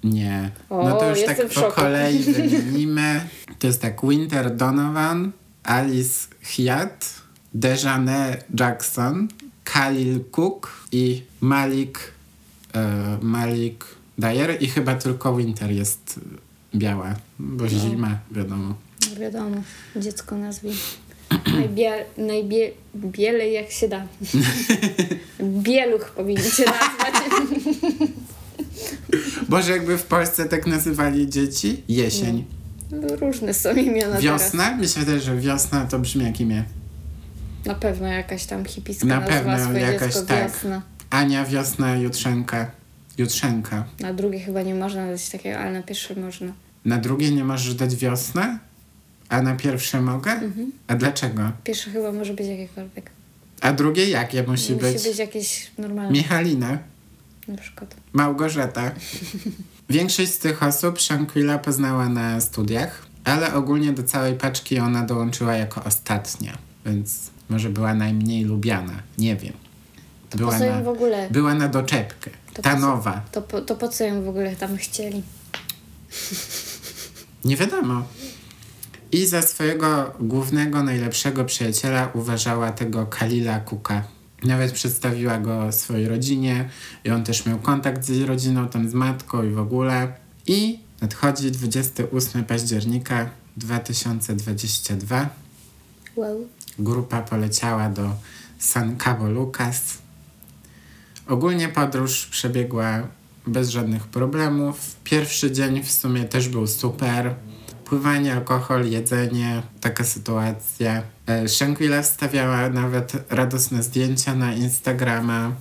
Nie. 0.03 0.51
O, 0.69 0.89
no 0.89 0.95
to 0.99 1.09
już 1.09 1.25
tak 1.25 1.47
po 1.47 1.53
szoku. 1.53 1.75
kolei 1.75 2.19
wymienimy. 2.33 3.21
To 3.59 3.67
jest 3.67 3.81
tak 3.81 4.01
Winter 4.09 4.55
Donovan, 4.55 5.31
Alice 5.63 6.27
Hyatt, 6.41 7.13
Dejane 7.55 8.37
Jackson, 8.59 9.27
Khalil 9.63 10.19
Cook 10.31 10.87
i 10.91 11.23
Malik 11.41 12.11
e, 12.73 13.17
Malik 13.21 13.85
Dyer 14.17 14.57
i 14.63 14.67
chyba 14.67 14.95
tylko 14.95 15.35
Winter 15.35 15.71
jest 15.71 16.19
biała, 16.75 17.15
bo 17.39 17.67
zima, 17.67 18.19
wiadomo. 18.31 18.75
No 19.11 19.19
wiadomo, 19.19 19.55
dziecko 19.95 20.37
nazwij. 20.37 20.73
Najbie, 21.53 22.05
najbie, 22.17 22.71
bielej 22.95 23.53
jak 23.53 23.71
się 23.71 23.87
da. 23.87 24.07
Bieluch 25.63 26.11
powinniście 26.11 26.65
nazwać. 26.65 27.15
Boże, 29.49 29.71
jakby 29.71 29.97
w 29.97 30.03
Polsce 30.03 30.45
tak 30.45 30.67
nazywali 30.67 31.29
dzieci? 31.29 31.83
Jesień. 31.87 32.45
Różne 33.21 33.53
są 33.53 33.75
imiona 33.75 34.15
teraz. 34.15 34.23
Wiosna? 34.23 34.77
Mi 34.77 34.87
się 34.87 34.99
wydaje, 34.99 35.19
że 35.19 35.37
wiosna 35.37 35.85
to 35.85 35.99
brzmi 35.99 36.23
jak 36.23 36.41
imię. 36.41 36.63
Na 37.65 37.75
pewno 37.75 38.07
jakaś 38.07 38.45
tam 38.45 38.65
hipiska 38.65 39.05
Na 39.05 39.21
pewno 39.21 39.59
swoje 39.59 39.79
jakaś 39.79 40.13
dziecko 40.13 40.27
tak. 40.27 40.51
wiosna. 40.51 40.81
Ania, 41.09 41.45
wiosna, 41.45 41.95
jutrzenka. 41.95 42.71
Jutrzenka. 43.17 43.85
Na 43.99 44.13
drugie 44.13 44.39
chyba 44.39 44.61
nie 44.61 44.75
można 44.75 45.07
dać 45.07 45.29
takiego, 45.29 45.59
ale 45.59 45.71
na 45.71 45.83
pierwsze 45.83 46.15
można. 46.15 46.53
Na 46.85 46.97
drugie 46.97 47.31
nie 47.31 47.43
możesz 47.43 47.73
dać 47.75 47.95
wiosnę, 47.95 48.59
a 49.29 49.41
na 49.41 49.55
pierwsze 49.55 50.01
mogę? 50.01 50.31
Mhm. 50.31 50.71
A 50.87 50.95
dlaczego? 50.95 51.51
Pierwsze 51.63 51.91
chyba 51.91 52.11
może 52.11 52.33
być 52.33 52.47
jakiekolwiek. 52.47 53.11
A 53.61 53.73
drugie 53.73 54.09
jakie 54.09 54.43
musi, 54.43 54.73
Musi 54.73 54.85
być? 54.85 55.03
być 55.03 55.17
jakieś 55.17 55.71
normalne. 55.77 56.11
Michalina, 56.11 56.77
Na 57.47 57.57
przykład. 57.57 57.95
Małgorzata. 58.13 58.91
Większość 59.89 60.33
z 60.33 60.39
tych 60.39 60.63
osób 60.63 61.01
Shanquilla 61.01 61.57
poznała 61.57 62.09
na 62.09 62.41
studiach, 62.41 63.05
ale 63.23 63.53
ogólnie 63.53 63.91
do 63.93 64.03
całej 64.03 64.33
paczki 64.35 64.79
ona 64.79 65.03
dołączyła 65.05 65.55
jako 65.55 65.83
ostatnia, 65.83 66.57
więc 66.85 67.29
może 67.49 67.69
była 67.69 67.93
najmniej 67.93 68.43
lubiana. 68.43 68.93
Nie 69.17 69.35
wiem. 69.35 69.53
To 70.29 70.37
Była 70.37 70.51
po 70.51 70.57
co 70.59 70.65
ją 70.65 70.75
na, 70.75 70.81
w 70.81 70.87
ogóle? 70.87 71.27
była 71.31 71.53
na 71.53 71.67
doczepkę. 71.67 72.31
To 72.53 72.61
Ta 72.61 72.73
po 72.73 72.79
nowa. 72.79 73.21
To 73.31 73.41
po, 73.41 73.61
to 73.61 73.75
po 73.75 73.87
co 73.87 74.03
ją 74.03 74.23
w 74.23 74.27
ogóle 74.29 74.55
tam 74.55 74.77
chcieli? 74.77 75.23
Nie 77.45 77.57
wiadomo. 77.57 78.03
I 79.11 79.25
za 79.25 79.41
swojego 79.41 80.13
głównego, 80.19 80.83
najlepszego 80.83 81.45
przyjaciela 81.45 82.09
uważała 82.13 82.71
tego 82.71 83.05
Kalila 83.05 83.59
Kuka. 83.59 84.03
Nawet 84.43 84.71
przedstawiła 84.71 85.37
go 85.37 85.71
swojej 85.71 86.07
rodzinie 86.07 86.69
i 87.03 87.09
on 87.11 87.23
też 87.23 87.45
miał 87.45 87.59
kontakt 87.59 88.05
z 88.05 88.09
jej 88.09 88.25
rodziną, 88.25 88.67
tam 88.67 88.89
z 88.89 88.93
matką 88.93 89.43
i 89.43 89.49
w 89.49 89.59
ogóle. 89.59 90.13
I 90.47 90.79
nadchodzi 91.01 91.51
28 91.51 92.43
października 92.45 93.29
2022. 93.57 95.29
Wow. 96.15 96.47
Grupa 96.79 97.21
poleciała 97.21 97.89
do 97.89 98.11
San 98.59 98.97
Cabo 98.97 99.29
Lucas. 99.29 99.97
Ogólnie 101.27 101.69
podróż 101.69 102.25
przebiegła 102.25 103.07
bez 103.47 103.69
żadnych 103.69 104.03
problemów. 104.07 104.95
Pierwszy 105.03 105.51
dzień 105.51 105.83
w 105.83 105.91
sumie 105.91 106.25
też 106.25 106.49
był 106.49 106.67
super. 106.67 107.35
Pływanie, 107.85 108.33
alkohol, 108.33 108.89
jedzenie, 108.89 109.61
taka 109.81 110.03
sytuacja. 110.03 111.03
E, 111.27 111.47
Shanquilla 111.47 112.01
wstawiała 112.01 112.69
nawet 112.69 113.13
radosne 113.29 113.83
zdjęcia 113.83 114.35
na 114.35 114.53
Instagrama 114.53 115.51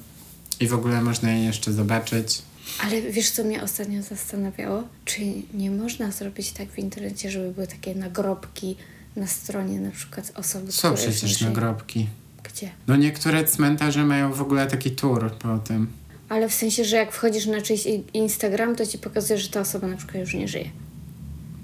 i 0.60 0.68
w 0.68 0.74
ogóle 0.74 1.00
można 1.02 1.30
je 1.30 1.44
jeszcze 1.44 1.72
zobaczyć. 1.72 2.42
Ale 2.82 3.02
wiesz, 3.02 3.30
co 3.30 3.44
mnie 3.44 3.62
ostatnio 3.62 4.02
zastanawiało? 4.02 4.82
Czy 5.04 5.20
nie 5.54 5.70
można 5.70 6.10
zrobić 6.10 6.52
tak 6.52 6.68
w 6.68 6.78
internecie, 6.78 7.30
żeby 7.30 7.52
były 7.52 7.66
takie 7.66 7.94
nagrobki 7.94 8.76
na 9.16 9.26
stronie 9.26 9.80
na 9.80 9.90
przykład 9.90 10.32
osoby, 10.34 10.72
Są 10.72 10.92
które 10.94 11.10
przecież 11.10 11.38
żyją? 11.38 11.50
nagrobki. 11.50 12.08
Gdzie? 12.42 12.70
No 12.86 12.96
niektóre 12.96 13.44
cmentarze 13.44 14.04
mają 14.04 14.32
w 14.32 14.42
ogóle 14.42 14.66
taki 14.66 14.90
tour 14.90 15.32
po 15.38 15.58
tym. 15.58 15.86
Ale 16.28 16.48
w 16.48 16.54
sensie, 16.54 16.84
że 16.84 16.96
jak 16.96 17.12
wchodzisz 17.12 17.46
na 17.46 17.60
czyjś 17.60 17.84
Instagram, 18.12 18.76
to 18.76 18.86
ci 18.86 18.98
pokazuje, 18.98 19.38
że 19.38 19.48
ta 19.48 19.60
osoba 19.60 19.86
na 19.86 19.96
przykład 19.96 20.16
już 20.20 20.34
nie 20.34 20.48
żyje. 20.48 20.70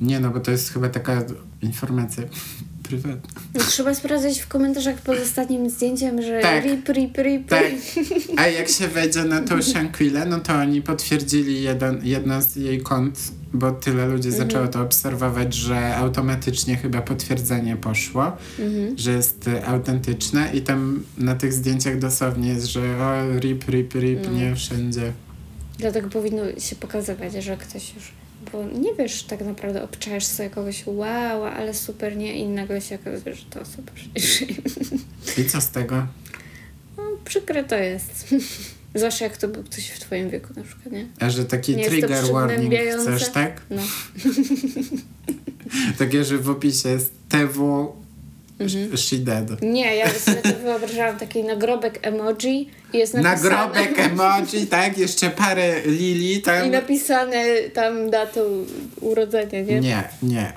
Nie 0.01 0.21
no, 0.21 0.31
bo 0.31 0.41
to 0.41 0.51
jest 0.51 0.73
chyba 0.73 0.89
taka 0.89 1.23
informacja 1.63 2.23
prywatne. 2.99 3.31
No, 3.55 3.61
trzeba 3.61 3.95
sprawdzać 3.95 4.41
w 4.41 4.49
komentarzach 4.49 4.97
pod 5.03 5.19
ostatnim 5.19 5.71
zdjęciem, 5.71 6.23
że 6.23 6.41
Tak. 6.41 6.65
rip, 6.65 6.89
rip, 6.89 7.19
rip. 7.19 7.49
Tak. 7.49 7.65
A 8.37 8.47
jak 8.47 8.69
się 8.69 8.89
wejdzie 8.89 9.25
na 9.25 9.41
tą 9.41 9.63
Shanquillę, 9.63 10.27
no 10.27 10.41
to 10.41 10.55
oni 10.55 10.83
potwierdzili 10.83 11.63
jeden, 11.63 12.01
jedno 12.03 12.43
z 12.43 12.57
jej 12.57 12.81
kont, 12.83 13.19
bo 13.53 13.71
tyle 13.73 14.07
ludzi 14.07 14.29
Mhm. 14.29 14.49
zaczęło 14.49 14.69
to 14.69 14.83
obserwować, 14.83 15.55
że 15.55 15.97
automatycznie 15.97 16.77
chyba 16.77 17.03
potwierdzenie 17.03 17.77
poszło, 17.77 18.33
Mhm. 18.59 18.99
że 18.99 19.13
jest 19.13 19.51
autentyczne 19.67 20.51
i 20.55 20.61
tam 20.63 21.03
na 21.19 21.35
tych 21.35 21.53
zdjęciach 21.53 21.99
dosłownie 21.99 22.49
jest, 22.49 22.67
że 22.67 22.81
o, 22.81 23.39
rip, 23.41 23.69
rip, 23.69 23.95
rip, 23.95 24.21
No. 24.25 24.31
nie 24.33 24.57
wszędzie. 24.57 25.13
Dlatego 25.79 26.09
powinno 26.09 26.43
się 26.59 26.77
pokazywać, 26.77 27.33
że 27.45 27.57
ktoś 27.57 27.95
już... 27.95 28.13
Bo 28.53 28.65
nie 28.65 28.95
wiesz 28.95 29.23
tak 29.23 29.41
naprawdę, 29.41 29.83
obczajesz 29.83 30.25
sobie 30.25 30.51
kogoś, 30.51 30.87
wow, 30.87 31.45
ale 31.45 31.75
super, 31.75 32.17
nie? 32.17 32.35
I 32.35 32.49
nagle 32.49 32.81
się 32.81 32.95
okazuje, 32.95 33.35
że 33.35 33.45
to 33.51 33.65
super. 33.65 33.95
I 35.39 35.45
co 35.45 35.61
z 35.61 35.71
tego? 35.71 36.07
No, 36.97 37.03
przykre 37.25 37.65
to 37.65 37.77
jest. 37.77 38.35
Zwłaszcza 38.95 39.25
jak 39.25 39.37
to 39.37 39.49
był 39.49 39.65
ktoś 39.65 39.89
w 39.89 40.01
twoim 40.01 40.31
wieku 40.31 40.49
na 40.57 40.63
przykład, 40.63 40.93
nie? 40.93 41.09
A 41.21 41.31
że 41.31 41.45
taki 41.45 41.77
Nie 41.77 41.87
trigger 41.87 42.33
warning 42.33 42.75
chcesz, 43.01 43.29
tak? 43.29 43.61
No. 43.71 43.83
Takie, 45.99 46.25
że 46.25 46.39
w 46.39 46.51
opisie 46.51 46.89
jest 46.89 47.13
TW 47.29 47.93
Mhm. 48.61 48.97
she 48.97 49.17
dead. 49.17 49.63
Nie, 49.63 49.97
ja 49.97 50.11
sobie 50.11 50.37
to 50.37 50.59
wyobrażałam 50.63 51.19
taki 51.19 51.45
nagrobek 51.45 51.99
emoji 52.03 52.71
i 52.93 52.99
jest 52.99 53.15
napisane... 53.15 53.51
Nagrobek 53.51 53.99
emoji, 53.99 54.67
tak? 54.67 54.99
Jeszcze 54.99 55.31
parę 55.31 55.81
lili 55.87 56.43
tam. 56.43 56.67
I 56.67 56.71
napisane 56.71 57.45
tam 57.75 58.11
datą 58.11 58.41
urodzenia, 59.01 59.61
nie? 59.61 59.81
Nie, 59.81 60.09
nie. 60.23 60.53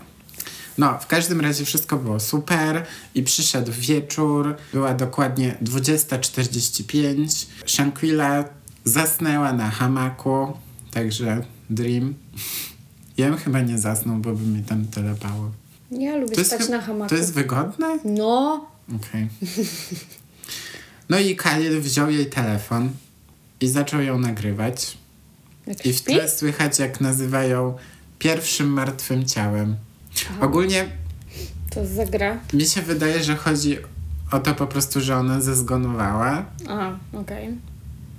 No, 0.78 1.00
w 1.00 1.08
każdym 1.08 1.42
razie 1.42 1.66
wszystko 1.66 1.98
było 1.98 2.20
super 2.20 2.86
i 3.16 3.24
przyszedł 3.24 3.72
wieczór, 3.72 4.56
była 4.74 4.94
dokładnie 4.94 5.56
20.45. 5.64 7.46
Shanquilla 7.66 8.44
zasnęła 8.84 9.54
na 9.54 9.70
hamaku, 9.70 10.54
także 10.92 11.42
dream. 11.70 12.14
Ja 13.18 13.30
bym 13.30 13.38
chyba 13.38 13.62
nie 13.62 13.78
zasnął, 13.78 14.18
bo 14.18 14.34
by 14.34 14.46
mi 14.46 14.64
tam 14.64 14.86
telepało. 14.86 15.52
Ja 16.00 16.16
lubię 16.18 16.36
To 16.36 16.44
spać 16.44 16.70
na 16.70 16.82
hamaku. 16.82 17.10
to 17.10 17.16
jest 17.16 17.34
wygodne? 17.34 17.98
No, 18.06 18.66
Okej. 18.96 19.28
No 21.10 21.20
i 21.20 21.36
Khalil 21.36 21.82
wziął 21.82 22.10
jej 22.10 22.26
telefon 22.26 22.90
i 23.62 23.68
zaczął 23.68 24.02
ją 24.02 24.20
nagrywać. 24.20 24.98
jak 25.68 25.86
I 25.86 25.94
w 25.94 26.02
tle 26.02 26.30
słychać, 26.30 26.80
jak 26.80 27.02
nazywają 27.02 27.78
pierwszym 28.20 28.68
martwym 28.68 29.26
ciałem. 29.26 29.76
Ogólnie 30.42 30.86
To 31.70 31.86
zagra. 31.86 32.40
mi 32.54 32.66
się 32.66 32.82
wydaje, 32.82 33.24
że 33.24 33.36
chodzi 33.36 33.78
o 34.32 34.40
to 34.40 34.56
po 34.56 34.68
prostu, 34.68 35.02
że 35.02 35.18
ona 35.18 35.42
zezgonowała. 35.42 36.46
Aha, 36.70 36.98
okej. 37.14 37.50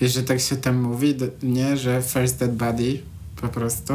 Wiesz, 0.01 0.13
że 0.15 0.23
tak 0.23 0.41
się 0.41 0.57
tam 0.57 0.77
mówi, 0.77 1.15
nie? 1.43 1.77
Że 1.77 2.03
first 2.03 2.39
dead 2.39 2.55
body 2.55 3.01
po 3.41 3.49
prostu. 3.49 3.93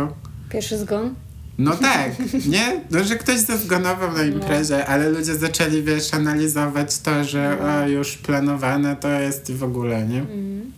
Pierwszy 0.49 0.77
zgon. 0.77 1.15
No 1.59 1.75
tak, 1.77 2.11
nie? 2.45 2.81
No, 2.91 3.03
że 3.03 3.15
ktoś 3.15 3.39
zezgonował 3.39 4.11
na 4.13 4.23
imprezie, 4.23 4.85
ale 4.85 5.09
ludzie 5.09 5.35
zaczęli, 5.35 5.83
wiesz, 5.83 6.13
analizować 6.13 6.97
to, 6.99 7.23
że 7.23 7.57
o, 7.61 7.87
już 7.87 8.17
planowane 8.17 8.95
to 8.95 9.09
jest 9.09 9.49
i 9.49 9.53
w 9.53 9.63
ogóle, 9.63 10.07
nie? 10.07 10.25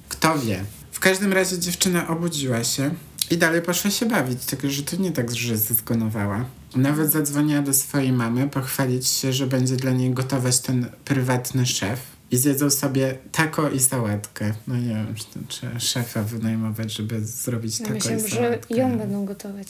Kto 0.09 0.39
wie. 0.39 0.63
W 0.91 0.99
każdym 0.99 1.33
razie 1.33 1.59
dziewczyna 1.59 2.07
obudziła 2.07 2.63
się 2.63 2.91
i 3.31 3.37
dalej 3.37 3.61
poszła 3.61 3.91
się 3.91 4.05
bawić, 4.05 4.45
tylko 4.45 4.69
że 4.69 4.83
to 4.83 4.95
nie 4.95 5.11
tak, 5.11 5.31
że 5.35 5.57
zezgonowała. 5.57 6.45
Nawet 6.75 7.11
zadzwoniła 7.11 7.61
do 7.61 7.73
swojej 7.73 8.11
mamy 8.13 8.49
pochwalić 8.49 9.07
się, 9.07 9.33
że 9.33 9.47
będzie 9.47 9.75
dla 9.75 9.91
niej 9.91 10.11
gotować 10.13 10.59
ten 10.59 10.85
prywatny 11.05 11.65
szef. 11.65 11.99
I 12.31 12.37
zjedzą 12.37 12.69
sobie 12.69 13.17
taco 13.31 13.69
i 13.69 13.79
sałatkę. 13.79 14.53
No 14.67 14.77
nie 14.77 14.87
wiem, 14.87 15.15
czy 15.15 15.23
to 15.25 15.39
trzeba 15.47 15.79
szefa 15.79 16.23
wynajmować, 16.23 16.93
żeby 16.93 17.25
zrobić 17.25 17.79
Ja 17.79 17.89
myślałam, 17.89 18.19
i 18.19 18.29
że 18.29 18.35
sałatkę. 18.35 18.75
ją 18.75 18.97
będą 18.97 19.25
gotować. 19.25 19.67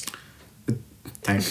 Tak. 1.22 1.42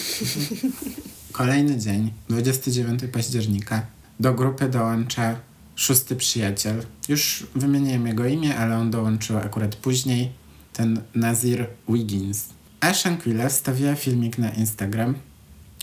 Kolejny 1.31 1.77
dzień, 1.77 2.11
29 2.29 3.01
października. 3.11 3.85
Do 4.19 4.33
grupy 4.33 4.69
dołącza 4.69 5.35
szósty 5.75 6.15
przyjaciel. 6.15 6.83
Już 7.09 7.47
wymieniłem 7.55 8.07
jego 8.07 8.25
imię, 8.25 8.57
ale 8.57 8.77
on 8.77 8.91
dołączył 8.91 9.37
akurat 9.37 9.75
później. 9.75 10.31
Ten 10.73 11.01
Nazir 11.15 11.67
Wiggins. 11.89 12.45
A 12.79 12.93
Shanquilla 12.93 13.49
wstawiła 13.49 13.95
filmik 13.95 14.37
na 14.37 14.49
Instagram, 14.49 15.15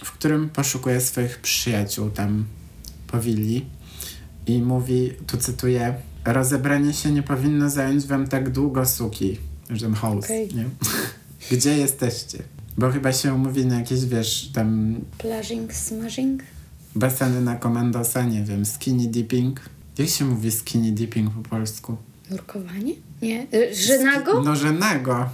w 0.04 0.12
którym 0.12 0.48
poszukuje 0.48 1.00
swoich 1.00 1.38
przyjaciół 1.40 2.10
tam 2.10 2.44
po 3.06 3.20
willi 3.20 3.66
i 4.46 4.62
mówi, 4.62 5.12
tu 5.26 5.36
cytuję, 5.36 5.94
rozebranie 6.24 6.92
się 6.92 7.10
nie 7.10 7.22
powinno 7.22 7.70
zająć 7.70 8.06
wam 8.06 8.28
tak 8.28 8.50
długo, 8.50 8.86
suki. 8.86 9.38
Że 9.70 9.86
ten 9.86 9.94
host, 9.94 10.24
Okej. 10.24 10.54
nie? 10.54 10.64
Gdzie 11.50 11.78
jesteście? 11.78 12.38
Bo 12.78 12.90
chyba 12.90 13.12
się 13.12 13.34
umówi 13.34 13.66
na 13.66 13.78
jakieś, 13.78 14.04
wiesz, 14.04 14.50
tam 14.54 14.94
Plazing, 15.18 15.72
smashing. 15.74 16.42
baseny 16.94 17.40
na 17.40 17.54
komandosa, 17.56 18.22
nie 18.24 18.44
wiem, 18.44 18.66
skinny 18.66 19.06
dipping. 19.08 19.60
Jak 19.98 20.08
się 20.08 20.24
mówi 20.24 20.50
skinny 20.52 20.92
dipping 20.92 21.30
po 21.34 21.48
polsku? 21.48 21.96
Nurkowanie? 22.30 22.92
Nie. 23.22 23.46
Y, 23.54 23.74
Że 23.74 23.98
nago? 24.04 24.42
No, 24.42 24.56
że 24.56 24.72
nago. 24.72 25.28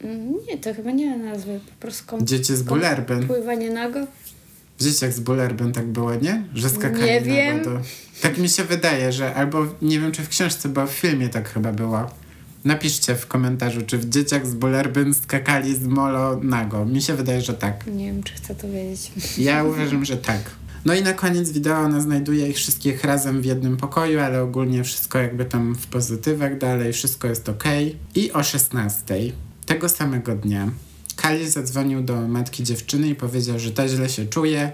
Mm, 0.00 0.32
Nie, 0.48 0.58
to 0.58 0.74
chyba 0.74 0.90
nie 0.90 1.16
ma 1.16 1.24
nazwy. 1.30 1.60
Po 1.66 1.80
prostu 1.82 2.04
kom- 2.06 2.26
Dzieci 2.26 2.56
z 2.56 2.62
Bullerbyn. 2.62 3.26
pływanie 3.26 3.70
nago. 3.70 4.06
W 4.78 4.82
dzieciach 4.84 5.12
z 5.12 5.20
Bullerbyn 5.20 5.72
tak 5.72 5.86
było, 5.86 6.14
nie? 6.14 6.42
Że 6.54 6.68
skakali 6.70 7.04
Nie 7.04 7.20
na 7.20 7.26
wiem. 7.26 7.64
wodę. 7.64 7.80
Tak 8.22 8.38
mi 8.38 8.48
się 8.48 8.64
wydaje, 8.64 9.12
że 9.12 9.34
albo 9.34 9.66
nie 9.82 10.00
wiem, 10.00 10.12
czy 10.12 10.22
w 10.22 10.28
książce, 10.28 10.68
bo 10.68 10.86
w 10.86 10.90
filmie 10.90 11.28
tak 11.28 11.48
chyba 11.48 11.72
było. 11.72 12.10
Napiszcie 12.64 13.14
w 13.14 13.26
komentarzu, 13.26 13.82
czy 13.86 13.98
w 13.98 14.08
dzieciach 14.08 14.46
z 14.46 14.54
Bullerbyn 14.54 15.14
skakali 15.14 15.74
z 15.76 15.86
molo 15.86 16.40
nago. 16.42 16.84
Mi 16.84 17.02
się 17.02 17.14
wydaje, 17.14 17.40
że 17.40 17.54
tak. 17.54 17.86
Nie 17.86 18.06
wiem, 18.06 18.22
czy 18.22 18.34
chcę 18.34 18.54
to 18.54 18.68
wiedzieć. 18.68 19.10
Ja 19.38 19.64
uważam, 19.64 20.04
że 20.04 20.16
tak. 20.16 20.40
No 20.84 20.94
i 20.94 21.02
na 21.02 21.12
koniec 21.12 21.50
wideo 21.50 21.78
ona 21.78 22.00
znajduje 22.00 22.48
ich 22.48 22.56
wszystkich 22.56 23.04
razem 23.04 23.40
w 23.40 23.44
jednym 23.44 23.76
pokoju, 23.76 24.20
ale 24.20 24.42
ogólnie 24.42 24.84
wszystko 24.84 25.18
jakby 25.18 25.44
tam 25.44 25.74
w 25.74 25.86
pozytywach 25.86 26.58
dalej, 26.58 26.92
wszystko 26.92 27.28
jest 27.28 27.48
ok. 27.48 27.64
I 28.14 28.32
o 28.32 28.42
16 28.42 29.04
tego 29.66 29.88
samego 29.88 30.34
dnia 30.34 30.70
Kali 31.16 31.50
zadzwonił 31.50 32.02
do 32.02 32.28
matki 32.28 32.62
dziewczyny 32.62 33.08
i 33.08 33.14
powiedział, 33.14 33.58
że 33.58 33.70
ta 33.70 33.88
źle 33.88 34.08
się 34.08 34.26
czuje, 34.26 34.72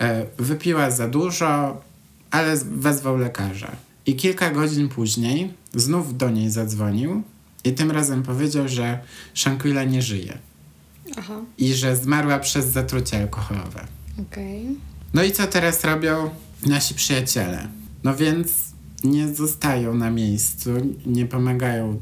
e, 0.00 0.26
wypiła 0.38 0.90
za 0.90 1.08
dużo, 1.08 1.80
ale 2.30 2.56
wezwał 2.56 3.16
lekarza. 3.16 3.70
I 4.06 4.16
kilka 4.16 4.50
godzin 4.50 4.88
później 4.88 5.54
znów 5.74 6.16
do 6.16 6.30
niej 6.30 6.50
zadzwonił 6.50 7.22
i 7.64 7.72
tym 7.72 7.90
razem 7.90 8.22
powiedział, 8.22 8.68
że 8.68 8.98
Shanquilla 9.34 9.84
nie 9.84 10.02
żyje 10.02 10.38
Aha, 11.16 11.40
i 11.58 11.74
że 11.74 11.96
zmarła 11.96 12.38
przez 12.38 12.66
zatrucie 12.66 13.20
alkoholowe. 13.20 13.86
okej. 14.20 14.66
No 15.14 15.22
i 15.22 15.32
co 15.32 15.46
teraz 15.46 15.84
robią 15.84 16.30
nasi 16.66 16.94
przyjaciele? 16.94 17.68
No 18.04 18.16
więc 18.16 18.50
nie 19.04 19.34
zostają 19.34 19.94
na 19.94 20.10
miejscu, 20.10 20.70
nie 21.06 21.26
pomagają 21.26 22.00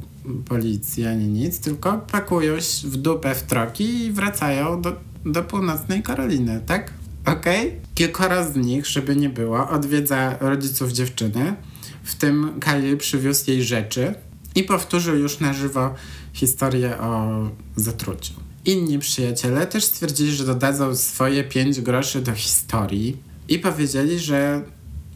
policji 0.48 1.06
ani 1.06 1.26
nic, 1.26 1.60
tylko 1.60 1.98
pakują 1.98 2.60
się 2.60 2.88
w 2.88 2.96
dupę 2.96 3.34
w 3.34 3.42
troki 3.42 4.04
i 4.04 4.12
wracają 4.12 4.82
do, 4.82 4.96
do 5.26 5.42
północnej 5.42 6.02
Karoliny, 6.02 6.60
tak? 6.66 6.92
Okej? 7.26 7.80
Kilkoro 7.94 8.52
z 8.52 8.56
nich, 8.56 8.86
żeby 8.86 9.16
nie 9.16 9.28
było, 9.28 9.68
odwiedza 9.68 10.38
rodziców 10.40 10.92
dziewczyny, 10.92 11.54
w 12.02 12.14
tym 12.14 12.60
Kali 12.60 12.96
przywiózł 12.96 13.50
jej 13.50 13.64
rzeczy 13.64 14.14
i 14.54 14.64
powtórzył 14.64 15.16
już 15.16 15.40
na 15.40 15.52
żywo 15.52 15.94
historię 16.32 16.98
o 16.98 17.42
zatruciu. 17.76 18.32
Inni 18.64 18.98
przyjaciele 18.98 19.66
też 19.66 19.84
stwierdzili, 19.84 20.32
że 20.32 20.44
dodadzą 20.44 20.96
swoje 20.96 21.44
5 21.44 21.80
groszy 21.80 22.20
do 22.20 22.32
historii 22.32 23.16
i 23.48 23.58
powiedzieli, 23.58 24.18
że 24.18 24.62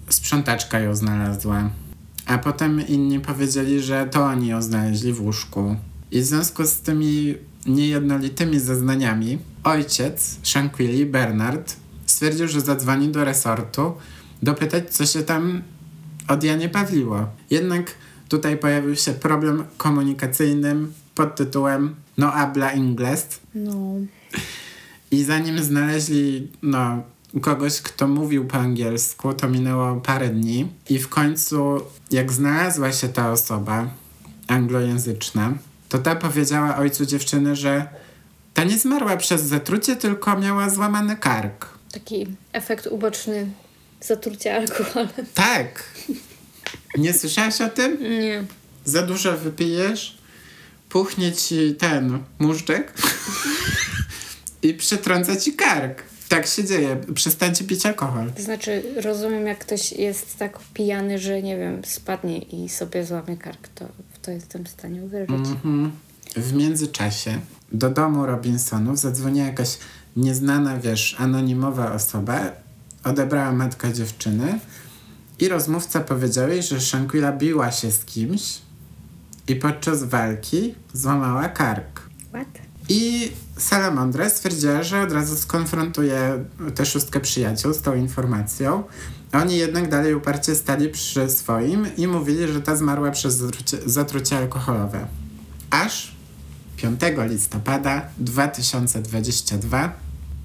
sprzątaczka 0.09 0.81
ją 0.81 0.94
znalazła. 0.94 1.70
A 2.27 2.38
potem 2.38 2.88
inni 2.88 3.20
powiedzieli, 3.20 3.83
że 3.83 4.07
to 4.07 4.25
oni 4.25 4.49
ją 4.49 4.62
znaleźli 4.62 5.12
w 5.12 5.20
łóżku. 5.20 5.77
I 6.11 6.20
w 6.20 6.25
związku 6.25 6.66
z 6.66 6.81
tymi 6.81 7.35
niejednolitymi 7.66 8.61
zeznaniami, 8.61 9.38
ojciec 9.64 10.38
Shanquilli, 10.42 11.07
Bernard, 11.07 11.77
stwierdził, 12.07 12.49
że 12.49 12.61
zadzwoni 12.61 13.09
do 13.09 13.25
resortu 13.25 13.92
dopytać, 14.42 14.94
co 14.94 15.07
się 15.07 15.23
tam 15.23 15.62
od 16.29 16.44
Janie 16.44 16.68
Pawliło. 16.68 17.27
Jednak 17.51 17.94
tutaj 18.35 18.57
pojawił 18.57 18.97
się 18.97 19.12
problem 19.12 19.64
komunikacyjny 19.77 20.77
pod 21.14 21.37
tytułem 21.37 21.94
No 22.16 22.31
habla 22.31 22.73
inglés 22.73 23.40
No, 23.55 23.75
i 25.11 25.25
zanim 25.25 25.62
znaleźli 25.62 26.53
no, 26.62 27.03
kogoś, 27.40 27.81
kto 27.81 28.09
mówił 28.09 28.47
po 28.47 28.57
angielsku, 28.59 29.35
to 29.35 29.49
minęło 29.49 30.01
parę 30.01 30.29
dni 30.29 30.68
i 30.88 30.99
w 30.99 31.09
końcu 31.09 31.81
jak 32.11 32.33
znalazła 32.33 32.92
się 32.92 33.09
ta 33.09 33.33
osoba 33.33 33.90
anglojęzyczna, 34.49 35.53
to 35.88 35.99
ta 35.99 36.16
powiedziała 36.16 36.77
ojcu 36.77 37.07
dziewczyny, 37.07 37.57
że 37.57 37.87
ta 38.55 38.64
nie 38.64 38.79
zmarła 38.79 39.16
przez 39.16 39.42
zatrucie, 39.42 39.97
tylko 39.97 40.38
miała 40.38 40.70
złamany 40.70 41.16
kark. 41.16 41.68
taki 41.92 42.27
efekt 42.53 42.87
uboczny 42.87 43.47
zatrucie 44.01 44.57
alkoholem. 44.57 45.27
Tak. 45.35 45.85
Nie 46.98 47.12
słyszałaś 47.12 47.61
o 47.61 47.68
tym? 47.68 48.02
Nie. 48.02 48.44
Za 48.85 49.02
dużo 49.02 49.37
wypijesz, 49.38 50.18
puchnie 50.88 51.33
ci 51.33 51.74
ten 51.74 52.18
muszczek 52.38 52.92
i 54.62 54.74
przetrąca 54.74 55.37
ci 55.37 55.52
kark. 55.52 56.02
Tak 56.28 56.46
się 56.46 56.64
dzieje. 56.64 56.96
Przestańcie 57.14 57.64
pić 57.64 57.87
alkohol. 57.87 58.33
To 58.33 58.42
znaczy, 58.42 58.83
rozumiem, 59.02 59.46
jak 59.46 59.59
ktoś 59.59 59.92
jest 59.92 60.38
tak 60.38 60.59
pijany, 60.74 61.18
że 61.18 61.42
nie 61.42 61.57
wiem, 61.57 61.83
spadnie 61.85 62.38
i 62.38 62.68
sobie 62.68 63.04
złamie 63.04 63.37
kark, 63.37 63.68
to 63.68 63.85
w 64.12 64.18
to 64.18 64.30
jestem 64.30 64.64
w 64.64 64.68
stanie 64.68 65.02
uwierzyć. 65.02 65.30
Mhm. 65.30 65.92
W 66.37 66.52
międzyczasie 66.52 67.40
do 67.72 67.90
domu 67.90 68.26
Robinsonów 68.26 68.98
zadzwoniła 68.98 69.46
jakaś 69.46 69.78
nieznana, 70.16 70.78
wiesz, 70.78 71.16
anonimowa 71.18 71.92
osoba. 71.92 72.40
Odebrała 73.04 73.52
matka 73.52 73.92
dziewczyny 73.92 74.59
i 75.38 75.49
rozmówca 75.49 76.01
powiedział 76.01 76.49
jej, 76.49 76.62
że 76.62 76.81
Shanquilla 76.81 77.33
biła 77.33 77.73
się 77.73 77.92
z 77.92 78.05
kimś 78.05 78.59
i 79.49 79.57
podczas 79.57 80.05
walki 80.05 80.75
złamała 80.92 81.49
kark. 81.49 82.01
What? 82.29 82.49
I 82.88 83.33
Salamandra 83.59 84.31
stwierdziła, 84.31 84.83
że 84.83 85.03
od 85.03 85.12
razu 85.12 85.37
skonfrontuje 85.37 86.44
tę 86.75 86.87
szóstkę 86.87 87.20
przyjaciół 87.20 87.75
z 87.75 87.83
tą 87.83 87.94
informacją. 87.94 88.83
Oni 89.33 89.57
jednak 89.57 89.90
dalej 89.90 90.14
uparcie 90.14 90.55
stali 90.55 90.88
przy 90.88 91.31
swoim 91.31 91.97
i 91.97 92.07
mówili, 92.07 92.53
że 92.53 92.61
ta 92.61 92.77
zmarła 92.77 93.11
przez 93.11 93.35
zatrucie, 93.35 93.79
zatrucie 93.87 94.37
alkoholowe. 94.37 95.07
Aż 95.70 96.14
5 96.77 97.01
listopada 97.29 98.09
2022 98.18 99.92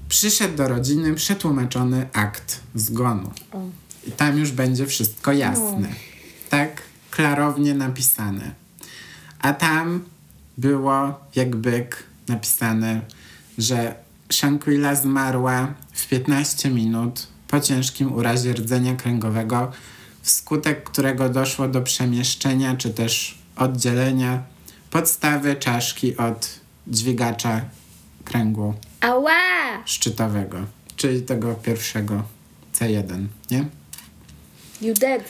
przyszedł 0.08 0.56
do 0.56 0.68
rodziny 0.68 1.14
przetłumaczony 1.14 2.08
akt 2.12 2.60
zgonu. 2.74 3.30
I 4.06 4.12
tam 4.12 4.38
już 4.38 4.52
będzie 4.52 4.86
wszystko 4.86 5.32
jasne. 5.32 5.88
Tak 6.48 6.82
klarownie 7.10 7.74
napisane. 7.74 8.54
A 9.38 9.52
tam 9.52 10.04
było 10.58 11.20
jak 11.34 11.56
byk 11.56 12.02
napisane, 12.28 13.00
że 13.58 13.94
Shanquilla 14.32 14.94
zmarła 14.94 15.74
w 15.92 16.08
15 16.08 16.70
minut 16.70 17.26
po 17.48 17.60
ciężkim 17.60 18.12
urazie 18.12 18.52
rdzenia 18.52 18.94
kręgowego, 18.94 19.72
wskutek 20.22 20.84
którego 20.84 21.28
doszło 21.28 21.68
do 21.68 21.82
przemieszczenia 21.82 22.76
czy 22.76 22.90
też 22.90 23.38
oddzielenia 23.56 24.42
podstawy 24.90 25.54
czaszki 25.54 26.16
od 26.16 26.60
dźwigacza 26.86 27.60
kręgu 28.24 28.74
Ała! 29.00 29.32
szczytowego, 29.84 30.58
czyli 30.96 31.22
tego 31.22 31.54
pierwszego 31.54 32.22
C1, 32.74 33.26
nie? 33.50 33.79
You 34.82 34.94
dead. 34.94 35.22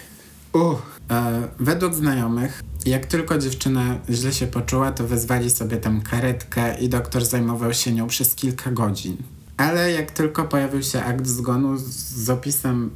Uch. 0.53 1.01
E, 1.11 1.49
według 1.61 1.95
znajomych, 1.95 2.63
jak 2.87 3.07
tylko 3.07 3.39
dziewczyna 3.39 3.99
źle 4.11 4.33
się 4.33 4.47
poczuła, 4.47 4.93
to 4.93 5.07
wezwali 5.07 5.51
sobie 5.51 5.77
tam 5.77 6.03
karetkę 6.03 6.79
i 6.79 6.89
doktor 6.89 7.25
zajmował 7.25 7.75
się 7.75 7.93
nią 7.93 8.07
przez 8.07 8.35
kilka 8.35 8.71
godzin. 8.71 9.17
Ale 9.57 9.93
jak 9.93 10.11
tylko 10.11 10.45
pojawił 10.45 10.83
się 10.83 11.03
akt 11.03 11.27
zgonu 11.27 11.77
z, 11.77 11.85
z 12.25 12.31
opisem 12.31 12.91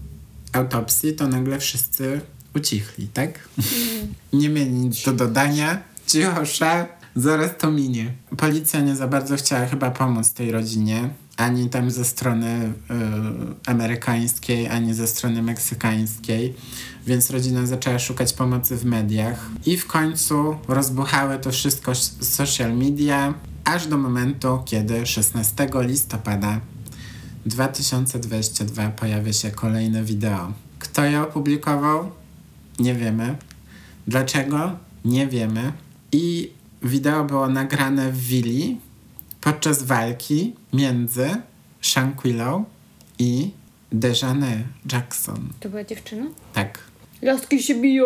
autopsji, 0.52 1.12
to 1.12 1.28
nagle 1.28 1.58
wszyscy 1.58 2.20
ucichli, 2.56 3.08
tak? 3.08 3.48
nie 4.32 4.48
mieli 4.48 4.70
nic 4.70 5.04
do 5.04 5.12
dodania. 5.12 5.82
Cichosza, 6.06 6.86
zaraz 7.16 7.50
to 7.58 7.70
minie. 7.70 8.12
Policja 8.36 8.80
nie 8.80 8.96
za 8.96 9.08
bardzo 9.08 9.36
chciała 9.36 9.66
chyba 9.66 9.90
pomóc 9.90 10.32
tej 10.32 10.52
rodzinie. 10.52 11.10
Ani 11.36 11.70
tam 11.70 11.90
ze 11.90 12.04
strony 12.04 12.46
y, 12.46 13.70
amerykańskiej, 13.70 14.68
ani 14.68 14.94
ze 14.94 15.06
strony 15.06 15.42
meksykańskiej. 15.42 16.54
Więc 17.06 17.30
rodzina 17.30 17.66
zaczęła 17.66 17.98
szukać 17.98 18.32
pomocy 18.32 18.76
w 18.76 18.84
mediach. 18.84 19.50
I 19.66 19.76
w 19.76 19.86
końcu 19.86 20.56
rozbuchały 20.68 21.38
to 21.38 21.50
wszystko 21.50 21.94
social 22.20 22.76
media, 22.76 23.34
aż 23.64 23.86
do 23.86 23.96
momentu, 23.96 24.62
kiedy 24.64 25.06
16 25.06 25.68
listopada 25.74 26.60
2022 27.46 28.88
pojawia 28.88 29.32
się 29.32 29.50
kolejne 29.50 30.04
wideo. 30.04 30.52
Kto 30.78 31.04
je 31.04 31.22
opublikował? 31.22 32.10
Nie 32.78 32.94
wiemy. 32.94 33.36
Dlaczego? 34.06 34.70
Nie 35.04 35.26
wiemy. 35.26 35.72
I 36.12 36.50
wideo 36.82 37.24
było 37.24 37.48
nagrane 37.48 38.12
w 38.12 38.18
willi 38.18 38.80
podczas 39.44 39.82
walki 39.82 40.54
między 40.72 41.36
Shanquillą 41.82 42.64
i 43.18 43.50
Dejane 43.92 44.62
Jackson. 44.92 45.48
To 45.60 45.68
była 45.68 45.84
dziewczyna? 45.84 46.24
Tak. 46.52 46.78
Laski 47.22 47.62
się 47.62 47.74
biją. 47.74 48.04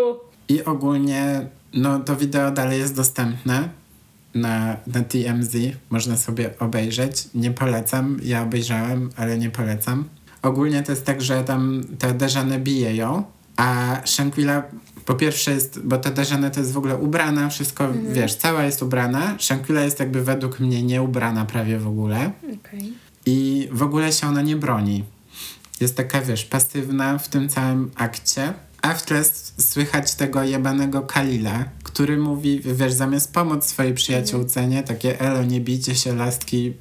I 0.49 0.65
ogólnie, 0.65 1.47
no 1.75 2.01
to 2.01 2.17
wideo 2.17 2.51
dalej 2.51 2.79
jest 2.79 2.97
dostępne 2.97 3.69
na, 4.35 4.77
na 4.87 5.03
TMZ. 5.03 5.57
Można 5.91 6.17
sobie 6.17 6.59
obejrzeć. 6.59 7.29
Nie 7.35 7.51
polecam. 7.51 8.21
Ja 8.23 8.43
obejrzałem, 8.43 9.11
ale 9.17 9.39
nie 9.39 9.51
polecam. 9.51 10.09
Ogólnie 10.43 10.83
to 10.83 10.93
jest 10.93 11.05
tak, 11.05 11.23
że 11.23 11.45
tam 11.45 11.85
ta 11.99 12.13
Dejane 12.13 12.59
bije 12.59 12.97
ją, 12.97 13.25
a 13.59 14.01
Shanquilla 14.05 14.63
po 15.05 15.15
pierwsze 15.15 15.51
jest, 15.51 15.81
bo 15.85 15.99
ta 15.99 16.11
Dejane 16.11 16.51
to 16.51 16.61
jest 16.61 16.73
w 16.73 16.79
ogóle 16.79 16.97
ubrana, 16.97 17.49
wszystko, 17.49 17.89
wiesz, 18.13 18.35
cała 18.35 18.65
jest 18.65 18.83
ubrana. 18.83 19.37
Shanquilla 19.39 19.81
jest 19.81 20.01
jakby 20.01 20.25
według 20.25 20.61
mnie 20.61 20.83
nieubrana 20.83 21.45
prawie 21.45 21.79
w 21.79 21.89
ogóle. 21.89 22.31
Okej. 22.61 22.93
I 23.27 23.69
w 23.73 23.83
ogóle 23.83 24.13
się 24.13 24.27
ona 24.27 24.43
nie 24.43 24.57
broni. 24.57 25.05
Jest 25.81 25.97
taka, 25.97 26.21
wiesz, 26.21 26.45
pasywna 26.45 27.19
w 27.19 27.29
tym 27.29 27.49
całym 27.49 27.91
akcie. 27.95 28.53
A 28.83 28.95
w 28.95 29.03
tle 29.03 29.23
słychać 29.59 30.15
tego 30.15 30.43
jebanego 30.43 31.03
Kalila, 31.03 31.65
który 31.83 32.19
mówi, 32.19 32.61
wiesz, 32.61 32.93
zamiast 32.93 33.33
pomóc 33.33 33.65
swojej 33.65 33.95
przyjaciółce, 33.95 34.67
nie? 34.67 34.83
Takie, 34.83 35.21
elo, 35.21 35.45
nie 35.45 35.61
bijcie 35.61 35.95
się, 35.95 36.17
lastki. 36.17 36.73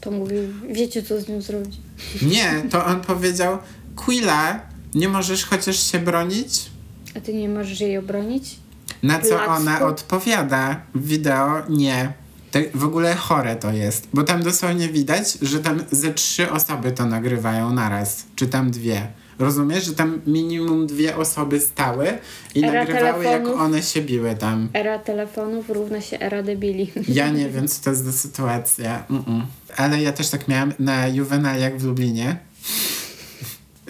To 0.00 0.10
mówi, 0.10 0.34
wiecie 0.72 1.02
co 1.02 1.20
z 1.20 1.28
nią 1.28 1.40
zrobić. 1.40 1.76
Nie, 2.22 2.62
to 2.70 2.84
on 2.84 3.00
powiedział, 3.00 3.58
Quilla, 3.96 4.60
nie 4.96 5.08
możesz 5.08 5.44
chociaż 5.44 5.92
się 5.92 5.98
bronić? 5.98 6.70
A 7.16 7.20
ty 7.20 7.34
nie 7.34 7.48
możesz 7.48 7.80
jej 7.80 7.98
obronić? 7.98 8.56
Na 9.02 9.18
co 9.18 9.28
Placku? 9.28 9.50
ona 9.50 9.80
odpowiada 9.80 10.80
w 10.94 11.08
wideo, 11.08 11.62
nie. 11.68 12.12
Tak, 12.50 12.76
w 12.76 12.84
ogóle 12.84 13.14
chore 13.14 13.56
to 13.56 13.72
jest, 13.72 14.08
bo 14.14 14.22
tam 14.22 14.42
dosłownie 14.42 14.88
widać, 14.88 15.32
że 15.42 15.60
tam 15.60 15.80
ze 15.90 16.14
trzy 16.14 16.50
osoby 16.50 16.92
to 16.92 17.06
nagrywają 17.06 17.72
naraz, 17.72 18.24
czy 18.36 18.46
tam 18.46 18.70
dwie. 18.70 19.08
Rozumiesz, 19.38 19.84
że 19.84 19.94
tam 19.94 20.20
minimum 20.26 20.86
dwie 20.86 21.16
osoby 21.16 21.60
stały 21.60 22.18
i 22.54 22.64
Era 22.64 22.84
nagrywały, 22.84 23.24
jak 23.24 23.48
one 23.48 23.82
się 23.82 24.02
biły 24.02 24.34
tam. 24.34 24.68
Era 24.72 24.98
telefonów 24.98 25.70
równa 25.70 26.00
się 26.00 26.18
era 26.18 26.42
debili. 26.42 26.92
Ja 27.08 27.30
nie 27.30 27.48
wiem, 27.48 27.68
co 27.68 27.84
to 27.84 27.90
jest 27.90 28.04
za 28.04 28.12
sytuacja. 28.12 29.04
Mm-mm. 29.10 29.42
Ale 29.76 30.02
ja 30.02 30.12
też 30.12 30.28
tak 30.28 30.48
miałam 30.48 30.72
na 30.78 31.08
Juvenaliach 31.08 31.78
w 31.78 31.84
Lublinie. 31.84 32.36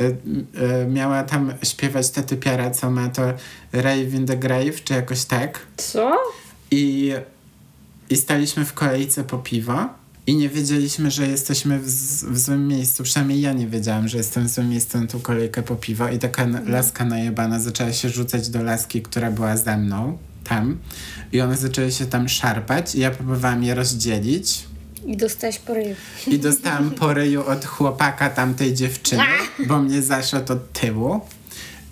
Y, 0.01 0.17
y, 0.85 0.87
miała 0.89 1.23
tam 1.23 1.53
śpiewać 1.63 2.11
ta 2.11 2.23
typiara, 2.23 2.71
co 2.71 2.91
ma 2.91 3.09
to 3.09 3.23
Rave 3.73 4.15
in 4.15 4.27
the 4.27 4.37
Grave, 4.37 4.85
czy 4.85 4.95
jakoś 4.95 5.25
tak. 5.25 5.59
Co? 5.77 6.13
I, 6.71 7.13
I 8.11 8.17
staliśmy 8.17 8.65
w 8.65 8.73
kolejce 8.73 9.25
po 9.25 9.39
piwo 9.39 9.89
i 10.27 10.37
nie 10.37 10.49
wiedzieliśmy, 10.49 11.11
że 11.11 11.27
jesteśmy 11.29 11.79
w, 11.79 11.89
z- 11.91 12.25
w 12.25 12.39
złym 12.39 12.69
miejscu. 12.69 13.03
Przynajmniej 13.03 13.41
ja 13.41 13.53
nie 13.53 13.67
wiedziałam, 13.67 14.09
że 14.09 14.19
jestem 14.19 14.49
w 14.49 14.51
złym 14.51 14.69
miejscu 14.71 14.99
na 15.01 15.07
tą 15.07 15.21
kolejkę 15.21 15.63
po 15.63 15.77
piwo. 15.77 16.09
I 16.09 16.19
taka 16.19 16.43
n- 16.43 16.65
laska 16.73 17.05
najebana 17.05 17.61
zaczęła 17.61 17.93
się 17.93 18.09
rzucać 18.09 18.49
do 18.49 18.63
laski, 18.63 19.03
która 19.03 19.31
była 19.31 19.57
ze 19.57 19.77
mną 19.79 20.19
tam. 20.45 20.79
I 21.33 21.41
one 21.41 21.57
zaczęły 21.57 21.93
się 21.93 22.07
tam 22.07 22.29
szarpać 22.29 22.95
i 22.95 23.01
ja 23.01 23.11
próbowałam 23.11 23.63
je 23.63 23.75
rozdzielić. 23.75 24.65
I 25.05 25.17
dostałeś 25.17 25.59
po 25.59 25.75
ryju. 25.75 25.95
I 26.27 26.39
dostałam 26.39 26.91
po 26.91 27.15
ryju 27.15 27.47
od 27.47 27.65
chłopaka 27.65 28.31
tamtej 28.31 28.75
dziewczyny, 28.75 29.23
bo 29.67 29.79
mnie 29.79 30.03
zaszedł 30.03 30.53
od 30.53 30.73
tyłu. 30.73 31.21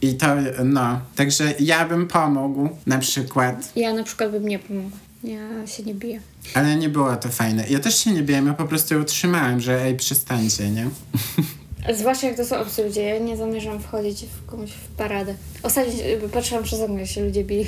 I 0.02 0.14
to, 0.14 0.26
no, 0.64 1.00
także 1.16 1.54
ja 1.60 1.88
bym 1.88 2.08
pomógł 2.08 2.68
na 2.86 2.98
przykład. 2.98 3.72
Ja 3.76 3.94
na 3.94 4.02
przykład 4.02 4.30
bym 4.30 4.48
nie 4.48 4.58
pomogła. 4.58 4.98
Ja 5.24 5.66
się 5.66 5.82
nie 5.82 5.94
biję. 5.94 6.20
Ale 6.54 6.76
nie 6.76 6.88
było 6.88 7.16
to 7.16 7.28
fajne. 7.28 7.64
Ja 7.68 7.78
też 7.78 7.98
się 7.98 8.12
nie 8.12 8.22
biłem, 8.22 8.46
ja 8.46 8.54
po 8.54 8.64
prostu 8.64 8.94
ją 8.94 9.00
utrzymałem, 9.00 9.60
że 9.60 9.82
ej, 9.82 9.96
przestańcie, 9.96 10.70
nie? 10.70 10.88
Zwłaszcza 11.98 12.26
jak 12.26 12.36
to 12.36 12.44
są 12.44 12.56
obcy 12.56 12.84
ludzie. 12.84 13.02
Ja 13.02 13.18
nie 13.18 13.36
zamierzam 13.36 13.80
wchodzić 13.80 14.24
w 14.24 14.46
komuś 14.46 14.70
w 14.70 14.88
paradę. 14.96 15.34
Ostatnio 15.62 15.92
patrzyłam 16.32 16.64
przez 16.64 16.80
okno, 16.80 16.98
jak 16.98 17.08
się 17.08 17.24
ludzie 17.24 17.44
bili. 17.44 17.66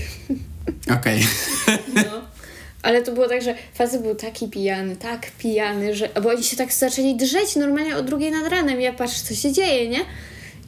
Okej. 0.91 1.27
Ale 2.87 3.03
to 3.03 3.13
było 3.13 3.29
tak, 3.29 3.43
że 3.43 3.55
facet 3.75 4.03
był 4.03 4.15
taki 4.15 4.49
pijany, 4.49 4.97
tak 4.97 5.31
pijany, 5.39 5.95
że... 5.95 6.09
Bo 6.23 6.31
oni 6.31 6.45
się 6.45 6.57
tak 6.57 6.73
zaczęli 6.73 7.17
drzeć 7.17 7.57
normalnie 7.57 7.97
o 7.97 8.03
drugiej 8.03 8.31
nad 8.31 8.49
ranem. 8.49 8.81
Ja 8.81 8.93
patrzę, 8.93 9.25
co 9.25 9.35
się 9.35 9.53
dzieje, 9.53 9.89
nie? 9.89 9.99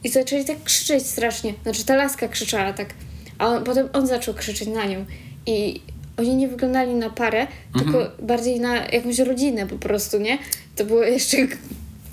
I 0.03 0.09
zaczęli 0.09 0.45
tak 0.45 0.63
krzyczeć 0.63 1.07
strasznie. 1.07 1.53
Znaczy 1.63 1.85
ta 1.85 1.95
laska 1.95 2.27
krzyczała 2.27 2.73
tak. 2.73 2.89
A 3.37 3.47
on, 3.47 3.63
potem 3.63 3.89
on 3.93 4.07
zaczął 4.07 4.33
krzyczeć 4.33 4.67
na 4.67 4.85
nią. 4.85 5.05
I 5.45 5.81
oni 6.17 6.35
nie 6.35 6.47
wyglądali 6.47 6.93
na 6.93 7.09
parę, 7.09 7.47
tylko 7.77 8.11
bardziej 8.21 8.59
na 8.59 8.75
jakąś 8.75 9.19
rodzinę 9.19 9.67
po 9.67 9.75
prostu, 9.75 10.19
nie? 10.19 10.37
To 10.75 10.85
było 10.85 11.03
jeszcze, 11.03 11.37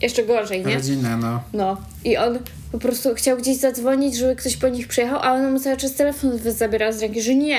jeszcze 0.03 0.23
gorzej, 0.25 0.67
nie? 0.67 0.75
Rodzina, 0.75 1.17
no. 1.17 1.43
No. 1.53 1.77
I 2.05 2.17
on 2.17 2.39
po 2.73 2.79
prostu 2.79 3.15
chciał 3.15 3.37
gdzieś 3.37 3.57
zadzwonić, 3.57 4.17
żeby 4.17 4.37
ktoś 4.37 4.57
po 4.57 4.69
nich 4.69 4.89
przyjechał, 4.89 5.19
a 5.23 5.33
ona 5.33 5.51
mu 5.51 5.61
cały 5.61 5.77
czas 5.77 5.95
telefon 5.95 6.39
zabierała 6.39 6.93
z 6.93 7.03
ręki, 7.03 7.23
że 7.23 7.35
nie. 7.35 7.59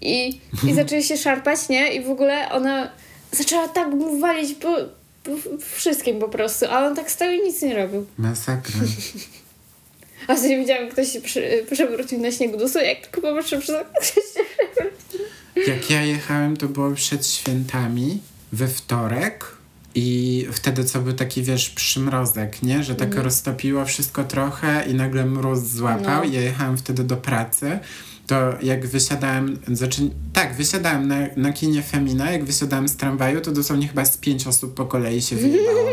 I, 0.00 0.40
i 0.68 0.74
zaczęli 0.74 1.02
się 1.04 1.16
szarpać, 1.16 1.68
nie? 1.68 1.94
I 1.94 2.04
w 2.04 2.10
ogóle 2.10 2.50
ona 2.50 2.90
zaczęła 3.32 3.68
tak 3.68 3.88
mu 3.88 4.18
walić 4.20 4.54
po, 4.54 4.76
po 5.24 5.30
wszystkim 5.74 6.18
po 6.20 6.28
prostu, 6.28 6.66
a 6.70 6.86
on 6.86 6.96
tak 6.96 7.10
stał 7.10 7.30
i 7.32 7.40
nic 7.42 7.62
nie 7.62 7.74
robił. 7.76 8.06
Masakra. 8.18 8.74
A 10.28 10.36
sobie 10.36 10.58
widziałam, 10.58 10.84
jak 10.84 10.92
ktoś 10.92 11.12
się 11.12 11.20
przy, 11.20 11.66
przewrócił 11.72 12.20
na 12.20 12.32
śniegu 12.32 12.56
dosłownie, 12.58 12.88
jak 12.88 13.06
tylko 13.06 13.20
popatrzył 13.20 13.60
przez 13.60 13.76
okno, 13.76 13.92
ktoś 14.00 14.08
się 14.14 14.20
przewrócił. 14.54 15.20
Jak 15.74 15.90
ja 15.90 16.02
jechałem, 16.04 16.56
to 16.56 16.68
było 16.68 16.90
przed 16.90 17.26
świętami, 17.26 18.20
we 18.52 18.68
wtorek 18.68 19.44
i 19.94 20.46
wtedy 20.52 20.84
co 20.84 21.00
był 21.00 21.12
taki, 21.12 21.42
wiesz, 21.42 21.70
przymrozek, 21.70 22.62
nie? 22.62 22.82
Że 22.82 22.94
tak 22.94 23.08
Mhm. 23.08 23.24
roztopiło 23.24 23.84
wszystko 23.84 24.24
trochę 24.24 24.84
i 24.90 24.94
nagle 24.94 25.24
mróz 25.26 25.58
złapał. 25.60 26.24
No. 26.24 26.32
Ja 26.32 26.40
jechałem 26.40 26.76
wtedy 26.78 27.04
do 27.04 27.16
pracy. 27.16 27.78
To 28.30 28.54
jak 28.62 28.86
wysiadałem, 28.86 29.58
znaczy 29.68 30.10
tak, 30.32 30.54
wysiadałem 30.54 31.08
na, 31.08 31.16
na 31.36 31.52
kinie 31.52 31.82
Femina, 31.82 32.30
jak 32.30 32.44
wysiadałem 32.44 32.88
z 32.88 32.96
tramwaju, 32.96 33.40
to 33.40 33.52
dosłownie 33.52 33.88
chyba 33.88 34.04
z 34.04 34.16
pięć 34.16 34.46
osób 34.46 34.74
po 34.74 34.86
kolei 34.86 35.22
się 35.22 35.36
wyjebało. 35.36 35.88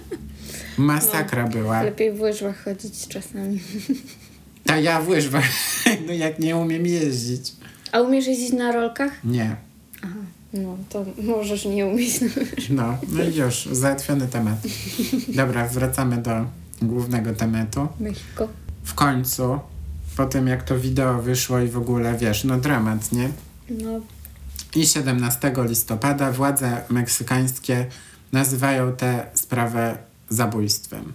Masakra 0.78 1.46
była. 1.46 1.82
Lepiej 1.82 2.12
w 2.12 2.20
łyżwach 2.20 2.64
chodzić 2.64 3.08
czasami. 3.08 3.60
A 4.72 4.76
ja 4.76 5.00
w 5.00 5.08
łyżwach, 5.08 5.44
no 6.06 6.12
jak 6.12 6.38
nie 6.38 6.56
umiem 6.56 6.86
jeździć. 6.86 7.52
A 7.92 8.00
umiesz 8.00 8.26
jeździć 8.26 8.52
na 8.52 8.72
rolkach? 8.72 9.24
Nie. 9.24 9.56
Aha, 10.02 10.18
no 10.52 10.76
to 10.88 11.04
możesz 11.22 11.64
nie 11.64 11.86
umieć. 11.86 12.20
No, 12.70 12.98
no 13.08 13.24
i 13.24 13.36
już, 13.36 13.68
załatwiony 13.72 14.28
temat. 14.28 14.58
Dobra, 15.28 15.68
wracamy 15.68 16.16
do 16.16 16.46
głównego 16.82 17.32
tematu. 17.32 17.88
Mexico. 18.00 18.48
W 18.84 18.94
końcu, 18.94 19.58
po 20.20 20.26
tym 20.26 20.46
jak 20.46 20.62
to 20.62 20.78
wideo 20.78 21.22
wyszło 21.22 21.60
i 21.60 21.68
w 21.68 21.76
ogóle, 21.76 22.18
wiesz, 22.18 22.44
no 22.44 22.58
dramat, 22.58 23.12
nie? 23.12 23.30
No, 23.70 24.00
I 24.76 24.86
17 24.86 25.52
listopada 25.56 26.32
władze 26.32 26.80
meksykańskie 26.90 27.86
nazywają 28.32 28.92
tę 28.92 29.26
sprawę 29.34 29.98
zabójstwem, 30.28 31.12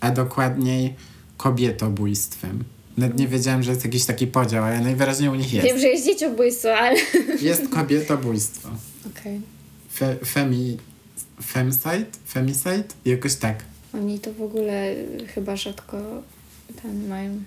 a 0.00 0.10
dokładniej 0.10 0.94
kobietobójstwem. 1.36 2.64
Nawet 2.96 3.18
nie 3.18 3.28
wiedziałem, 3.28 3.62
że 3.62 3.70
jest 3.70 3.84
jakiś 3.84 4.04
taki 4.04 4.26
podział, 4.26 4.64
ale 4.64 4.80
najwyraźniej 4.80 5.28
u 5.28 5.34
nich 5.34 5.50
wiem, 5.50 5.66
jest. 5.66 5.80
że 5.80 5.88
jest 5.88 6.06
dzieciobójstwo, 6.06 6.76
ale... 6.76 6.96
Jest 7.40 7.68
kobietobójstwo. 7.68 8.68
Okej. 9.06 9.40
Fe, 9.92 10.16
femi, 10.16 10.76
femicide? 11.42 12.06
Femicide? 12.26 12.84
Jakoś 13.04 13.34
tak. 13.34 13.64
Oni 13.94 14.18
to 14.18 14.32
w 14.32 14.42
ogóle 14.42 14.94
chyba 15.34 15.56
rzadko 15.56 16.22
tam 16.82 17.06
mają... 17.08 17.42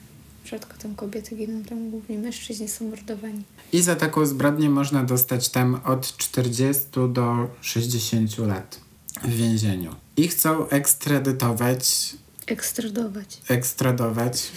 Rzadko 0.45 0.73
tam 0.77 0.95
kobiety 0.95 1.35
giną, 1.35 1.63
tam 1.63 1.89
głównie 1.89 2.17
mężczyźni 2.17 2.67
są 2.67 2.89
mordowani. 2.89 3.43
I 3.73 3.81
za 3.81 3.95
taką 3.95 4.25
zbrodnię 4.25 4.69
można 4.69 5.03
dostać 5.03 5.49
tam 5.49 5.79
od 5.85 6.17
40 6.17 6.83
do 7.09 7.49
60 7.61 8.37
lat 8.37 8.79
w 9.23 9.29
więzieniu. 9.35 9.95
I 10.17 10.27
chcą 10.27 10.67
ekstradytować, 10.69 12.13
Ekstradować. 12.47 13.41
ekstradować 13.49 14.51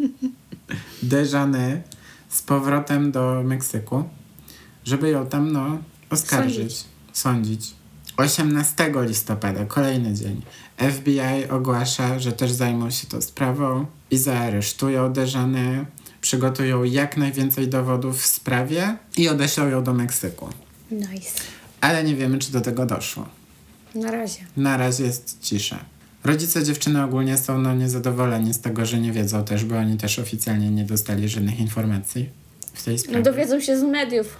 Deżany 1.02 1.82
z 2.28 2.42
powrotem 2.42 3.12
do 3.12 3.42
Meksyku, 3.44 4.04
żeby 4.84 5.08
ją 5.10 5.26
tam, 5.26 5.52
no, 5.52 5.78
oskarżyć, 6.10 6.84
sądzić. 7.12 7.74
18 8.20 8.92
listopada, 9.06 9.64
kolejny 9.64 10.14
dzień, 10.14 10.42
FBI 10.78 11.50
ogłasza, 11.50 12.18
że 12.18 12.32
też 12.32 12.52
zajmą 12.52 12.90
się 12.90 13.06
tą 13.06 13.20
sprawą 13.20 13.86
i 14.10 14.18
zaaresztują 14.18 15.12
Deżanę, 15.12 15.84
przygotują 16.20 16.84
jak 16.84 17.16
najwięcej 17.16 17.68
dowodów 17.68 18.22
w 18.22 18.26
sprawie 18.26 18.96
i 19.16 19.28
odeślą 19.28 19.68
ją 19.68 19.84
do 19.84 19.94
Meksyku. 19.94 20.48
Nice. 20.90 21.40
Ale 21.80 22.04
nie 22.04 22.14
wiemy, 22.16 22.38
czy 22.38 22.52
do 22.52 22.60
tego 22.60 22.86
doszło. 22.86 23.28
Na 23.94 24.10
razie. 24.10 24.40
Na 24.56 24.76
razie 24.76 25.04
jest 25.04 25.38
cisza. 25.42 25.78
Rodzice 26.24 26.64
dziewczyny 26.64 27.04
ogólnie 27.04 27.38
są 27.38 27.58
no, 27.58 27.74
niezadowoleni 27.74 28.54
z 28.54 28.60
tego, 28.60 28.86
że 28.86 29.00
nie 29.00 29.12
wiedzą 29.12 29.44
też, 29.44 29.64
bo 29.64 29.76
oni 29.78 29.96
też 29.96 30.18
oficjalnie 30.18 30.70
nie 30.70 30.84
dostali 30.84 31.28
żadnych 31.28 31.60
informacji 31.60 32.28
w 32.74 32.82
tej 32.84 32.94
No 32.94 33.00
sprawie. 33.02 33.22
dowiedzą 33.22 33.60
się 33.60 33.78
z 33.78 33.82
mediów. 33.82 34.36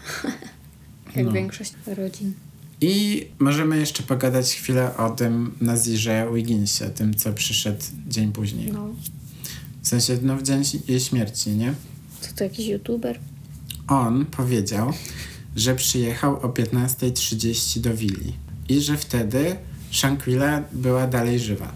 Jak 1.17 1.27
No. 1.27 1.33
większość 1.33 1.73
rodzin. 1.87 2.33
I 2.81 3.27
możemy 3.39 3.79
jeszcze 3.79 4.03
pogadać 4.03 4.55
chwilę 4.55 4.97
o 4.97 5.11
tym 5.11 5.53
Nazirze 5.61 6.29
Wigginsie, 6.35 6.85
tym, 6.95 7.15
co 7.15 7.33
przyszedł 7.33 7.83
dzień 8.09 8.33
później. 8.33 8.73
No. 8.73 8.89
W 9.83 9.89
sensie, 9.89 10.19
no 10.23 10.37
w 10.37 10.43
dzień 10.43 10.63
jej 10.89 11.01
śmierci, 11.01 11.51
nie? 11.51 11.75
Co 12.21 12.33
to 12.37 12.45
jakiś 12.45 12.67
youtuber? 12.67 13.19
On 13.89 14.27
powiedział, 14.27 14.93
że 15.57 15.75
przyjechał 15.75 16.37
o 16.37 16.49
15.30 16.49 17.81
do 17.81 17.95
willi 17.95 18.33
i 18.69 18.81
że 18.81 18.97
wtedy 18.97 19.57
Shanquilla 19.93 20.63
była 20.73 21.07
dalej 21.07 21.39
żywa. 21.39 21.73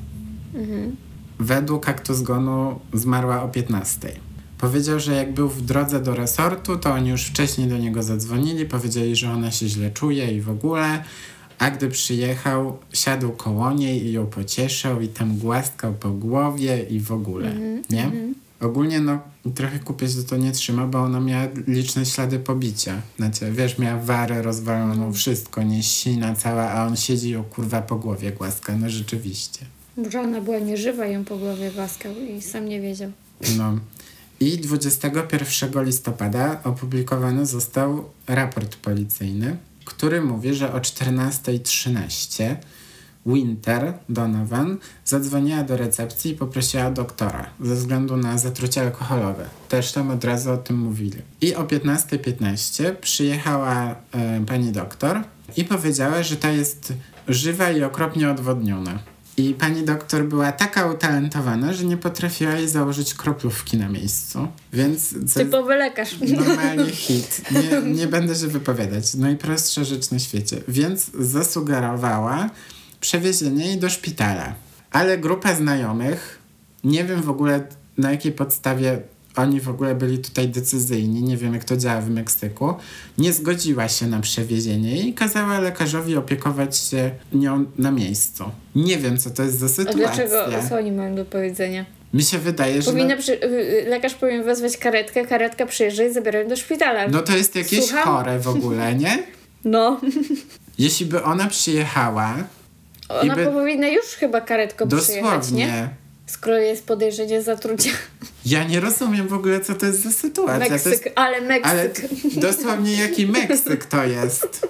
Mhm. 0.55 0.97
Według 1.39 1.89
aktu 1.89 2.15
zgonu 2.15 2.81
zmarła 2.93 3.43
o 3.43 3.49
15. 3.49 4.13
Powiedział, 4.59 5.01
że 5.01 5.13
jak 5.13 5.35
był 5.35 5.49
w 5.49 5.63
drodze 5.63 6.01
do 6.01 6.15
resortu, 6.15 6.77
to 6.77 6.93
oni 6.93 7.11
już 7.11 7.23
wcześniej 7.23 7.69
do 7.69 7.79
niego 7.79 8.03
zadzwonili, 8.03 8.67
powiedzieli, 8.67 9.17
że 9.17 9.31
ona 9.31 9.51
się 9.51 9.69
źle 9.69 9.91
czuje 9.91 10.33
i 10.33 10.41
w 10.41 10.51
ogóle. 10.51 11.05
A 11.59 11.71
gdy 11.71 11.89
przyjechał, 11.89 12.79
siadł 12.93 13.31
koło 13.31 13.73
niej 13.73 14.07
i 14.07 14.13
ją 14.13 14.27
pocieszał 14.27 15.01
i 15.01 15.09
tam 15.09 15.39
głaskał 15.39 15.95
po 15.95 16.11
głowie 16.11 16.83
i 16.91 17.01
w 17.01 17.13
ogóle, 17.13 17.53
nie? 17.91 18.11
Ogólnie 18.61 19.01
no 19.01 19.19
trochę 19.55 19.79
kupiec 19.79 20.25
to 20.25 20.37
nie 20.37 20.53
trzyma, 20.53 20.87
bo 20.87 20.99
ona 20.99 21.21
miała 21.21 21.49
liczne 21.67 22.07
ślady 22.07 22.39
pobicia. 22.39 23.03
Znaczy, 23.17 23.53
wiesz, 23.53 23.79
miała 23.79 24.01
warę 24.01 24.43
rozwaloną, 24.43 25.13
wszystko, 25.13 25.63
nie 25.63 25.83
sina 25.83 26.35
cała, 26.35 26.71
a 26.71 26.87
on 26.87 26.97
siedzi 26.97 27.31
ją 27.31 27.45
kurwa 27.45 27.83
po 27.83 27.97
głowie 27.97 28.33
głaska. 28.33 28.77
No 28.77 28.91
rzeczywiście. 28.91 29.61
Może 29.97 30.21
ona 30.21 30.41
była 30.41 30.59
nieżywa 30.59 31.07
ją 31.07 31.25
po 31.25 31.39
głowie 31.39 31.71
głaskał 31.71 32.13
i 32.39 32.43
sam 32.43 32.69
nie 32.69 32.81
wiedział. 32.81 33.11
No. 33.59 33.79
I 34.45 34.59
21 34.59 35.85
listopada 35.85 36.61
opublikowany 36.65 37.47
został 37.47 38.11
raport 38.27 38.77
policyjny, 38.77 39.57
który 39.85 40.23
mówi, 40.23 40.55
że 40.55 40.73
o 40.73 40.79
14.13 40.79 42.57
Winter 43.27 43.95
Donovan 44.09 44.79
zadzwoniła 45.05 45.63
do 45.63 45.77
recepcji 45.77 46.31
i 46.31 46.35
poprosiła 46.35 46.91
doktora 46.91 47.51
ze 47.61 47.75
względu 47.75 48.17
na 48.17 48.39
zatrucie 48.39 48.81
alkoholowe. 48.81 49.47
Też 49.69 49.93
tam 49.93 50.11
od 50.11 50.25
razu 50.25 50.53
o 50.53 50.57
tym 50.57 50.79
mówili. 50.79 51.19
I 51.41 51.55
o 51.55 51.65
15.15 51.65 52.95
przyjechała 52.95 53.97
e, 54.13 54.45
pani 54.47 54.73
doktor 54.73 55.21
i 55.57 55.65
powiedziała, 55.65 56.23
że 56.23 56.37
ta 56.37 56.51
jest 56.51 56.93
żywa 57.29 57.71
i 57.71 57.83
okropnie 57.83 58.31
odwodniona. 58.31 59.14
I 59.37 59.55
pani 59.55 59.83
doktor 59.83 60.25
była 60.25 60.53
taka 60.53 60.87
utalentowana, 60.87 61.73
że 61.73 61.85
nie 61.85 61.97
potrafiła 61.97 62.53
jej 62.53 62.69
założyć 62.69 63.15
kroplówki 63.15 63.77
na 63.77 63.89
miejscu. 63.89 64.49
Więc 64.73 65.15
Typowy 65.35 65.75
lekarz. 65.77 66.17
normalnie 66.21 66.91
hit. 67.07 67.43
Nie, 67.51 67.93
nie 67.93 68.07
będę 68.07 68.35
się 68.35 68.47
wypowiadać. 68.47 69.15
Najprostsza 69.15 69.85
rzecz 69.85 70.11
na 70.11 70.19
świecie. 70.19 70.57
Więc 70.69 71.11
zasugerowała 71.19 72.51
przewiezienie 73.01 73.67
jej 73.67 73.79
do 73.79 73.91
szpitala. 73.91 74.55
Ale 74.91 75.19
grupa 75.19 75.55
znajomych, 75.55 76.39
nie 76.85 77.05
wiem 77.05 77.23
w 77.23 77.31
ogóle 77.31 77.67
na 77.99 78.11
jakiej 78.11 78.33
podstawie 78.33 79.03
oni 79.37 79.61
w 79.61 79.69
ogóle 79.69 79.95
byli 79.95 80.19
tutaj 80.19 80.49
decyzyjni, 80.49 81.23
nie 81.23 81.37
wiem 81.37 81.55
jak 81.55 81.65
to 81.65 81.77
działa 81.77 82.01
w 82.01 82.11
Meksyku, 82.11 82.75
nie 83.19 83.33
zgodziła 83.33 83.89
się 83.89 84.07
na 84.07 84.21
przewiezienie 84.21 84.97
i 85.09 85.13
kazała 85.15 85.61
lekarzowi 85.61 86.17
opiekować 86.17 86.77
się 86.77 87.11
nią 87.33 87.65
na 87.79 87.91
miejscu. 87.91 88.45
Nie 88.75 88.97
wiem, 88.99 89.19
co 89.19 89.31
to 89.31 89.43
jest 89.43 89.59
za 89.59 89.67
A 89.67 89.69
sytuacja. 89.69 89.97
dlaczego? 90.27 90.45
Co 90.69 90.77
oni 90.77 90.93
mają 90.93 91.15
do 91.15 91.25
powiedzenia? 91.25 91.85
Mi 92.15 92.23
się 92.23 92.39
wydaje, 92.39 92.83
że... 92.83 92.91
Powinna 92.91 93.17
przy, 93.17 93.39
lekarz 93.89 94.15
powinien 94.15 94.45
wezwać 94.45 94.77
karetkę, 94.77 95.27
karetka 95.27 95.67
przyjeżdża 95.67 96.05
i 96.05 96.13
zabiera 96.13 96.39
ją 96.41 96.49
do 96.49 96.57
szpitala. 96.57 97.09
no 97.09 97.23
to 97.23 97.37
jest 97.37 97.57
jakieś 97.57 97.85
Słucham? 97.85 98.05
chore 98.05 98.39
w 98.39 98.49
ogóle, 98.49 98.95
nie? 98.95 99.19
No. 99.65 100.01
Jeśli 100.79 101.07
by 101.07 101.23
ona 101.23 101.47
przyjechała, 101.47 102.35
Ona 103.09 103.37
by- 103.37 103.47
powinna 103.47 103.89
już 103.89 104.05
chyba 104.07 104.41
karetką 104.41 104.89
przyjechać, 104.89 105.51
nie? 105.51 105.89
Skoro 106.35 106.59
jest 106.59 106.87
podejrzenie 106.87 107.43
zatrucia. 107.43 107.91
ja 108.47 108.65
nie 108.65 108.81
rozumiem 108.81 109.29
w 109.29 109.33
ogóle, 109.33 109.61
co 109.61 109.75
to 109.75 109.87
jest 109.87 110.03
za 110.03 110.11
sytuacja. 110.13 110.67
To 110.67 110.73
jest, 110.73 110.87
Meksyk, 110.87 111.13
ale 111.15 111.41
Meksyk. 111.41 111.67
ale 111.71 111.91
dosłownie 112.37 112.93
jaki 112.97 113.27
Meksyk 113.27 113.85
to 113.85 114.05
jest. 114.05 114.67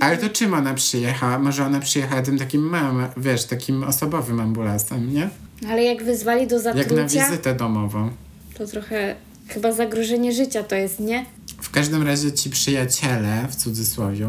Ale 0.00 0.16
to 0.16 0.28
czym 0.28 0.54
ona 0.54 0.74
przyjechała? 0.74 1.38
Może 1.38 1.64
ona 1.66 1.80
przyjechała 1.80 2.22
tym 2.22 2.38
takim 2.38 2.60
małym, 2.62 3.06
wiesz, 3.16 3.44
takim 3.44 3.84
osobowym 3.84 4.40
ambulansem, 4.40 5.14
nie? 5.14 5.28
Ale 5.70 5.82
jak 5.84 6.04
wyzwali 6.04 6.46
do 6.46 6.56
Jak 6.56 6.64
na 6.76 6.82
zatrucia, 6.82 7.28
wizytę 7.28 7.54
domową. 7.54 8.10
to 8.58 8.66
trochę 8.66 9.14
chyba 9.48 9.72
zagrożenie 9.72 10.32
życia 10.32 10.62
to 10.62 10.74
jest, 10.74 11.00
nie? 11.00 11.26
W 11.60 11.70
każdym 11.70 12.02
razie 12.02 12.32
ci 12.32 12.50
przyjaciele, 12.50 13.46
w 13.50 13.56
cudzysłowie, 13.56 14.28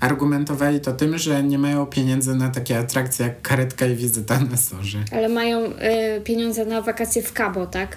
argumentowali 0.00 0.80
to 0.80 0.92
tym, 0.92 1.18
że 1.18 1.42
nie 1.42 1.58
mają 1.58 1.86
pieniędzy 1.86 2.34
na 2.34 2.48
takie 2.48 2.78
atrakcje 2.78 3.26
jak 3.26 3.42
karetka 3.42 3.86
i 3.86 3.96
wizyta 3.96 4.40
na 4.40 4.56
sorze. 4.56 4.98
Ale 5.12 5.28
mają 5.28 5.60
y, 5.66 6.20
pieniądze 6.24 6.64
na 6.64 6.82
wakacje 6.82 7.22
w 7.22 7.32
Cabo, 7.32 7.66
tak? 7.66 7.96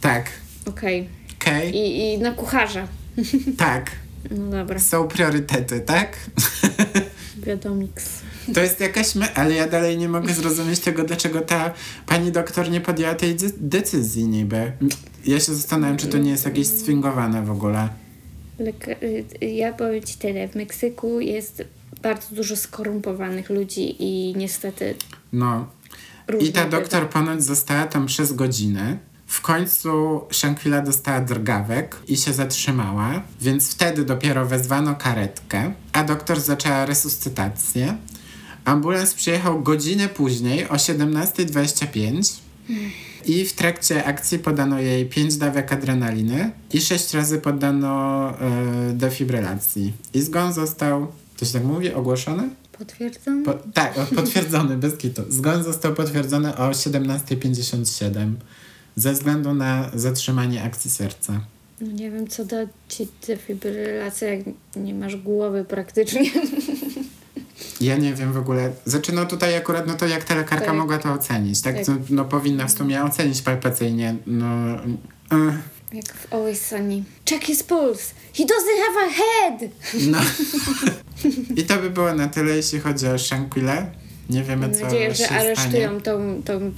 Tak, 0.00 0.30
Okej. 0.66 1.08
okej, 1.40 1.76
I, 1.76 2.14
I 2.14 2.18
na 2.18 2.32
kucharza. 2.32 2.88
tak, 3.58 3.90
No 4.30 4.50
dobra, 4.50 4.78
są 4.78 5.08
priorytety, 5.08 5.80
tak? 5.80 6.16
wiadomiks. 7.46 8.08
To 8.54 8.60
jest 8.60 8.80
jakaś 8.80 9.14
my, 9.14 9.34
ale 9.34 9.54
ja 9.54 9.68
dalej 9.68 9.98
nie 9.98 10.08
mogę 10.08 10.34
zrozumieć 10.34 10.80
tego, 10.80 11.04
dlaczego 11.04 11.40
ta 11.40 11.72
pani 12.06 12.32
doktor 12.32 12.70
nie 12.70 12.80
podjęła 12.80 13.14
tej 13.14 13.34
de- 13.36 13.50
decyzji 13.56 14.28
niby. 14.28 14.72
Ja 15.26 15.40
się 15.40 15.54
zastanawiam, 15.54 15.96
czy 15.96 16.06
to 16.06 16.18
nie 16.18 16.30
jest 16.30 16.44
jakieś 16.44 16.66
swingowane 16.66 17.42
w 17.42 17.50
ogóle. 17.50 17.88
Leka- 18.60 18.96
y, 19.42 19.46
ja 19.46 19.72
powiem 19.72 20.02
Ci 20.02 20.18
tyle. 20.18 20.48
W 20.48 20.54
Meksyku 20.54 21.20
jest 21.20 21.64
bardzo 22.02 22.34
dużo 22.36 22.56
skorumpowanych 22.56 23.50
ludzi 23.50 23.96
i 24.02 24.34
niestety 24.36 24.94
No. 25.32 25.66
I 26.40 26.52
ta 26.52 26.64
bywa. 26.64 26.78
doktor 26.80 27.08
ponoć 27.10 27.42
została 27.44 27.86
tam 27.86 28.06
przez 28.06 28.32
godzinę. 28.32 28.98
W 29.26 29.40
końcu 29.40 30.20
Shankwila 30.32 30.80
dostała 30.82 31.20
drgawek 31.20 31.96
i 32.08 32.16
się 32.16 32.32
zatrzymała, 32.32 33.22
więc 33.40 33.72
wtedy 33.74 34.04
dopiero 34.04 34.46
wezwano 34.46 34.94
karetkę, 34.94 35.72
a 35.92 36.04
doktor 36.04 36.40
zaczęła 36.40 36.86
resuscytację. 36.86 37.96
Ambulans 38.64 39.14
przyjechał 39.14 39.62
godzinę 39.62 40.08
później 40.08 40.68
o 40.68 40.74
17.25 40.74 42.40
i 43.26 43.44
w 43.44 43.52
trakcie 43.52 44.04
akcji 44.04 44.38
podano 44.38 44.80
jej 44.80 45.06
5 45.06 45.36
dawek 45.36 45.72
adrenaliny 45.72 46.50
i 46.72 46.80
6 46.80 47.14
razy 47.14 47.38
poddano 47.38 48.30
e, 48.30 48.92
defibrylacji. 48.92 49.92
I 50.14 50.20
zgon 50.20 50.52
został, 50.52 51.06
to 51.36 51.44
się 51.44 51.52
tak 51.52 51.64
mówi, 51.64 51.92
ogłoszony? 51.92 52.48
Potwierdzam? 52.78 53.42
Po, 53.42 53.54
tak, 53.74 53.94
potwierdzony, 54.16 54.76
bez 54.76 54.96
kitu. 54.96 55.22
Zgon 55.28 55.64
został 55.64 55.94
potwierdzony 55.94 56.56
o 56.56 56.70
17.57 56.70 58.32
ze 58.96 59.12
względu 59.12 59.54
na 59.54 59.90
zatrzymanie 59.94 60.62
akcji 60.62 60.90
serca. 60.90 61.40
No 61.80 61.92
nie 61.92 62.10
wiem, 62.10 62.28
co 62.28 62.44
da 62.44 62.56
Ci 62.88 63.08
defibrylacja, 63.26 64.28
jak 64.28 64.40
nie 64.76 64.94
masz 64.94 65.16
głowy 65.16 65.64
praktycznie. 65.64 66.30
Ja 67.82 67.96
nie 67.96 68.14
wiem 68.14 68.32
w 68.32 68.36
ogóle. 68.36 68.72
Znaczy, 68.86 69.12
no 69.12 69.26
tutaj 69.26 69.56
akurat, 69.56 69.86
no 69.86 69.94
to 69.94 70.06
jak 70.06 70.24
ta 70.24 70.34
lekarka 70.34 70.66
Tak. 70.66 70.74
mogła 70.76 70.98
to 70.98 71.12
ocenić, 71.12 71.60
tak? 71.60 71.74
Tak. 71.76 71.84
To, 71.86 71.92
no 72.10 72.24
powinna 72.24 72.66
w 72.66 72.70
sumie 72.72 73.04
ocenić 73.04 73.42
palpacyjnie, 73.42 74.14
no... 74.26 74.46
eh, 75.32 75.54
Jak 75.92 76.04
w 76.14 76.32
Always 76.32 76.66
Sunny. 76.66 77.02
Check 77.30 77.44
his 77.44 77.62
pulse. 77.62 78.14
He 78.36 78.44
doesn't 78.44 78.78
have 78.86 79.06
a 79.06 79.10
head! 79.10 79.70
no. 80.10 80.18
I 81.60 81.64
to 81.64 81.76
by 81.78 81.90
było 81.90 82.14
na 82.14 82.28
tyle, 82.28 82.56
jeśli 82.56 82.80
chodzi 82.80 83.06
o 83.06 83.18
Shankwilę. 83.18 83.86
Nie 84.30 84.42
wiemy, 84.42 84.66
Mam 84.68 84.76
co 84.76 84.84
nadzieję, 84.84 85.14
że 85.14 85.28
aresztują 85.28 86.00
tą, 86.00 86.42
tą... 86.44 86.72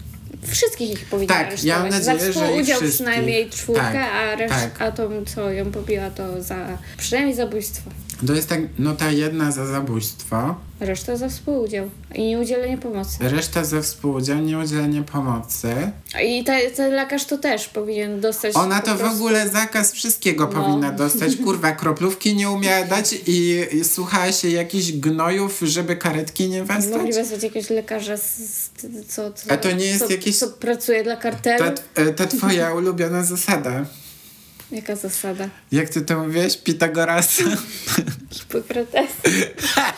Wszystkich 0.47 0.91
ich 0.91 1.05
powinni 1.05 1.29
Tak, 1.29 1.39
aresztować. 1.47 1.65
ja 1.65 1.79
mam 1.81 1.89
nadzieję, 1.89 2.19
za 2.19 2.25
że 2.27 2.33
współudział 2.33 2.65
wszystkich. 2.81 3.07
przynajmniej 3.07 3.51
czwórkę, 3.51 3.83
Tak, 3.83 3.97
a, 3.97 4.37
reszt, 4.37 4.55
tak. 4.55 4.83
a 4.83 4.93
tą, 4.93 5.25
co 5.35 5.51
ją 5.51 5.71
pobiła, 5.71 6.11
to 6.11 6.43
za... 6.43 6.79
Przynajmniej 6.99 7.37
zabójstwo. 7.37 7.91
To 8.27 8.35
jest 8.35 8.49
tak, 8.49 8.61
no 8.79 8.95
ta 8.97 9.11
jedna 9.11 9.51
za 9.53 9.67
zabójstwo, 9.67 10.55
Reszta 10.85 11.17
za 11.17 11.29
współudział 11.29 11.91
i 12.15 12.23
nieudzielenie 12.23 12.79
pomocy. 12.79 13.17
reszta 13.21 13.65
za 13.65 13.83
współudział, 13.83 14.39
nieudzielenie 14.39 15.03
pomocy. 15.03 15.69
I 16.25 16.45
ta, 16.45 16.53
ten 16.77 16.93
lekarz 16.93 17.25
to 17.25 17.39
też 17.39 17.69
powinien 17.69 18.21
dostać. 18.21 18.57
Ona 18.57 18.81
to 18.81 18.95
w 18.95 18.99
prostu- 18.99 19.17
ogóle 19.17 19.49
zakaz 19.49 19.93
wszystkiego 19.93 20.45
No. 20.45 20.51
powinna 20.63 20.93
dostać. 20.93 21.37
Kurwa, 21.37 21.73
kroplówki 21.73 22.35
nie 22.37 22.51
umiała 22.51 22.85
dać 22.95 23.15
i, 23.27 23.67
i 23.73 23.85
słuchała 23.85 24.33
się 24.33 24.49
jakichś 24.49 24.93
gnojów, 24.93 25.61
żeby 25.63 25.97
karetki 25.97 26.49
nie 26.49 26.61
Mogli 26.65 26.75
westać. 26.77 27.15
wezwać 27.15 27.43
jakiegoś 27.43 27.71
lekarza, 27.71 28.17
z, 28.17 28.37
z, 28.39 28.71
co, 29.09 29.33
co, 29.33 29.51
A 29.53 29.57
to 29.57 29.73
nie 29.73 29.87
jest 29.87 30.05
co, 30.07 30.11
jakieś- 30.11 30.39
co 30.39 30.49
pracuje 30.49 31.05
dla 31.05 31.17
kartelu? 31.17 31.65
Ta, 31.95 32.03
e, 32.03 32.13
ta 32.13 32.27
twoja 32.27 32.73
ulubiona 32.79 33.25
zasada. 33.25 33.87
Jaka 34.75 34.97
zasada? 34.97 35.49
Jak 35.73 35.89
ty 35.89 36.01
to 36.01 36.19
mówiłeś? 36.25 36.57
Pitagorasa? 36.57 37.45
Hipokratesa. 38.31 39.23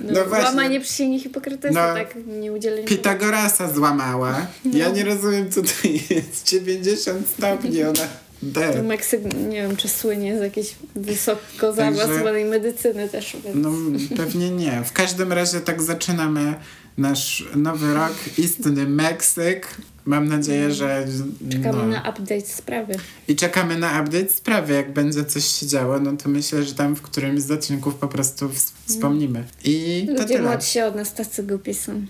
No, 0.00 0.12
No 0.12 0.24
właśnie. 0.24 0.44
Łamanie 0.46 0.80
przysięgi 0.80 1.20
Hipokratesa, 1.20 1.88
No. 1.88 1.94
tak? 1.94 2.14
Nie 2.26 2.52
udzielenie 2.52 2.84
Pitagorasa 2.84 3.72
złamała. 3.72 4.46
Ja 4.72 4.88
nie 4.88 5.04
rozumiem, 5.04 5.50
co 5.50 5.62
to 5.62 5.68
jest. 6.10 6.48
90 6.48 7.28
stopni 7.28 7.82
ona... 7.82 7.92
To 7.92 8.06
De. 8.42 8.82
Meksyk, 8.82 9.20
nie 9.48 9.62
wiem, 9.62 9.76
czy 9.76 9.88
słynie 9.88 10.38
z 10.38 10.42
jakiejś 10.42 10.74
wysoko 10.96 11.72
zaawansowanej 11.72 12.44
medycyny 12.44 13.08
też. 13.08 13.36
Więc... 13.44 13.56
No 13.56 13.70
pewnie 14.16 14.50
nie. 14.50 14.82
W 14.84 14.92
każdym 14.92 15.32
razie 15.32 15.60
tak 15.60 15.82
zaczynamy 15.82 16.54
nasz 16.98 17.44
nowy 17.56 17.94
rok. 17.94 18.14
Istny 18.38 18.86
Meksyk. 18.86 19.68
Mam 20.04 20.28
nadzieję, 20.28 20.70
że... 20.72 21.06
Czekamy 21.52 21.82
no. 21.82 21.86
na 21.86 22.00
update 22.10 22.46
sprawy. 22.46 22.94
I 23.28 23.36
czekamy 23.36 23.78
na 23.78 24.02
update 24.02 24.28
sprawy. 24.28 24.74
Jak 24.74 24.92
będzie 24.92 25.24
coś 25.24 25.44
się 25.44 25.66
działo, 25.66 26.00
no 26.00 26.16
to 26.16 26.28
myślę, 26.28 26.62
że 26.62 26.74
tam 26.74 26.96
w 26.96 27.02
którymś 27.02 27.40
z 27.40 27.50
odcinków 27.50 27.94
po 27.94 28.08
prostu 28.08 28.48
ws- 28.48 28.72
wspomnimy. 28.86 29.44
I 29.64 30.04
to 30.06 30.12
Ludzie 30.12 30.26
tyle. 30.36 30.48
młodsi 30.48 30.80
od 30.80 30.96
nas 30.96 31.14
tacy 31.14 31.42
głupi 31.42 31.74
są. 31.74 31.92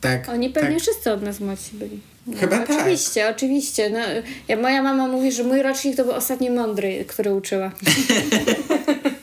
Tak. 0.00 0.28
Oni 0.28 0.50
pewnie 0.50 0.70
tak. 0.70 0.80
wszyscy 0.82 1.12
od 1.12 1.22
nas 1.22 1.40
młodsi 1.40 1.76
byli. 1.76 2.00
No, 2.26 2.38
Chyba 2.38 2.58
tak. 2.58 2.70
Oczywiście, 2.70 3.28
oczywiście. 3.28 3.90
No, 3.90 3.98
ja, 4.48 4.56
moja 4.56 4.82
mama 4.82 5.08
mówi, 5.08 5.32
że 5.32 5.44
mój 5.44 5.62
rocznik 5.62 5.96
to 5.96 6.04
był 6.04 6.12
ostatni 6.12 6.50
mądry, 6.50 7.04
który 7.08 7.34
uczyła. 7.34 7.72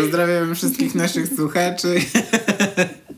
Pozdrawiam 0.00 0.54
wszystkich 0.54 0.94
naszych 0.94 1.28
słuchaczy, 1.28 1.94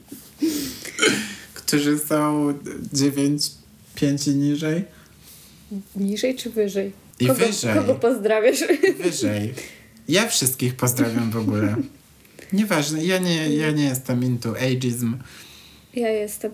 którzy 1.55 1.99
są 1.99 2.55
9, 2.92 3.51
5 3.95 4.29
i 4.29 4.35
niżej. 4.35 4.85
Niżej 5.97 6.37
czy 6.37 6.51
wyżej? 6.51 6.92
I 7.21 7.27
kogo, 7.27 7.47
wyżej. 7.47 7.75
Kogo 7.75 7.95
pozdrawiasz? 7.95 8.59
Wyżej. 8.99 9.55
Ja 10.09 10.29
wszystkich 10.29 10.75
pozdrawiam 10.75 11.31
w 11.31 11.37
ogóle. 11.37 11.77
Nieważne, 12.53 13.05
ja 13.05 13.18
nie, 13.18 13.55
ja 13.55 13.71
nie 13.71 13.85
jestem 13.85 14.25
into 14.25 14.55
ageism. 14.57 15.16
Ja 15.95 16.09
jestem. 16.09 16.53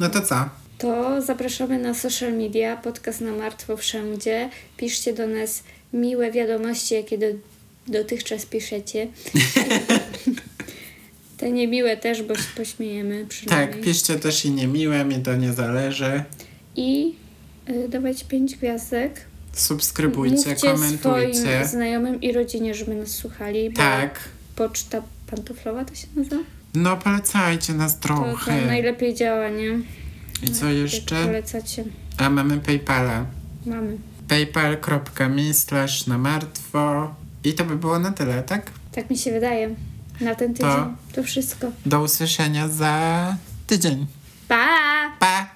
No 0.00 0.08
to 0.08 0.20
co? 0.20 0.48
To 0.78 1.22
zapraszamy 1.22 1.78
na 1.78 1.94
social 1.94 2.32
media, 2.32 2.76
podcast 2.76 3.20
na 3.20 3.32
martwo 3.32 3.76
wszędzie. 3.76 4.50
Piszcie 4.76 5.12
do 5.12 5.26
nas 5.26 5.62
miłe 5.92 6.32
wiadomości, 6.32 6.94
jakie 6.94 7.18
do, 7.18 7.26
dotychczas 7.90 8.46
piszecie. 8.46 9.06
Te 11.36 11.50
niemiłe 11.52 11.96
też, 11.96 12.22
bo 12.22 12.34
się 12.34 12.42
pośmiejemy. 12.56 13.26
Tak, 13.48 13.80
piszcie 13.80 14.16
też 14.16 14.44
i 14.44 14.50
niemiłe, 14.50 15.04
mi 15.04 15.22
to 15.22 15.36
nie 15.36 15.52
zależy. 15.52 16.22
I 16.76 17.14
y, 17.70 17.88
dawajcie 17.88 18.24
pięć 18.24 18.56
gwiazdek. 18.56 19.20
Subskrybujcie, 19.52 20.36
Mówcie 20.36 20.54
komentujcie. 20.72 21.34
swoim 21.40 21.64
znajomym 21.68 22.20
i 22.20 22.32
rodzinie, 22.32 22.74
żeby 22.74 22.94
nas 22.94 23.08
słuchali. 23.08 23.72
Tak. 23.72 24.20
Poczta 24.56 25.02
pantoflowa 25.30 25.84
to 25.84 25.94
się 25.94 26.06
nazywa? 26.16 26.36
No 26.74 26.96
polecajcie 26.96 27.72
nas 27.74 28.00
To, 28.00 28.08
to 28.08 28.14
trochę. 28.24 28.66
najlepiej 28.66 29.14
działa, 29.14 29.48
nie? 29.48 29.78
I 30.42 30.50
co 30.52 30.66
Jak 30.66 30.76
jeszcze? 30.76 31.24
polecacie. 31.26 31.84
A 32.18 32.30
mamy 32.30 32.58
Paypala. 32.60 33.26
Mamy. 33.66 33.98
paypal.me 34.28 35.54
slash 35.54 36.06
na 36.06 36.18
martwo. 36.18 37.14
I 37.44 37.52
to 37.54 37.64
by 37.64 37.76
było 37.76 37.98
na 37.98 38.12
tyle, 38.12 38.42
tak? 38.42 38.70
Tak 38.92 39.10
mi 39.10 39.18
się 39.18 39.32
wydaje. 39.32 39.74
Na 40.20 40.34
ten 40.34 40.54
tydzień 40.54 40.96
to 41.12 41.22
wszystko. 41.22 41.66
Do 41.86 42.00
usłyszenia 42.02 42.68
za 42.68 43.36
tydzień. 43.66 44.06
Pa! 44.48 44.66
Pa! 45.20 45.46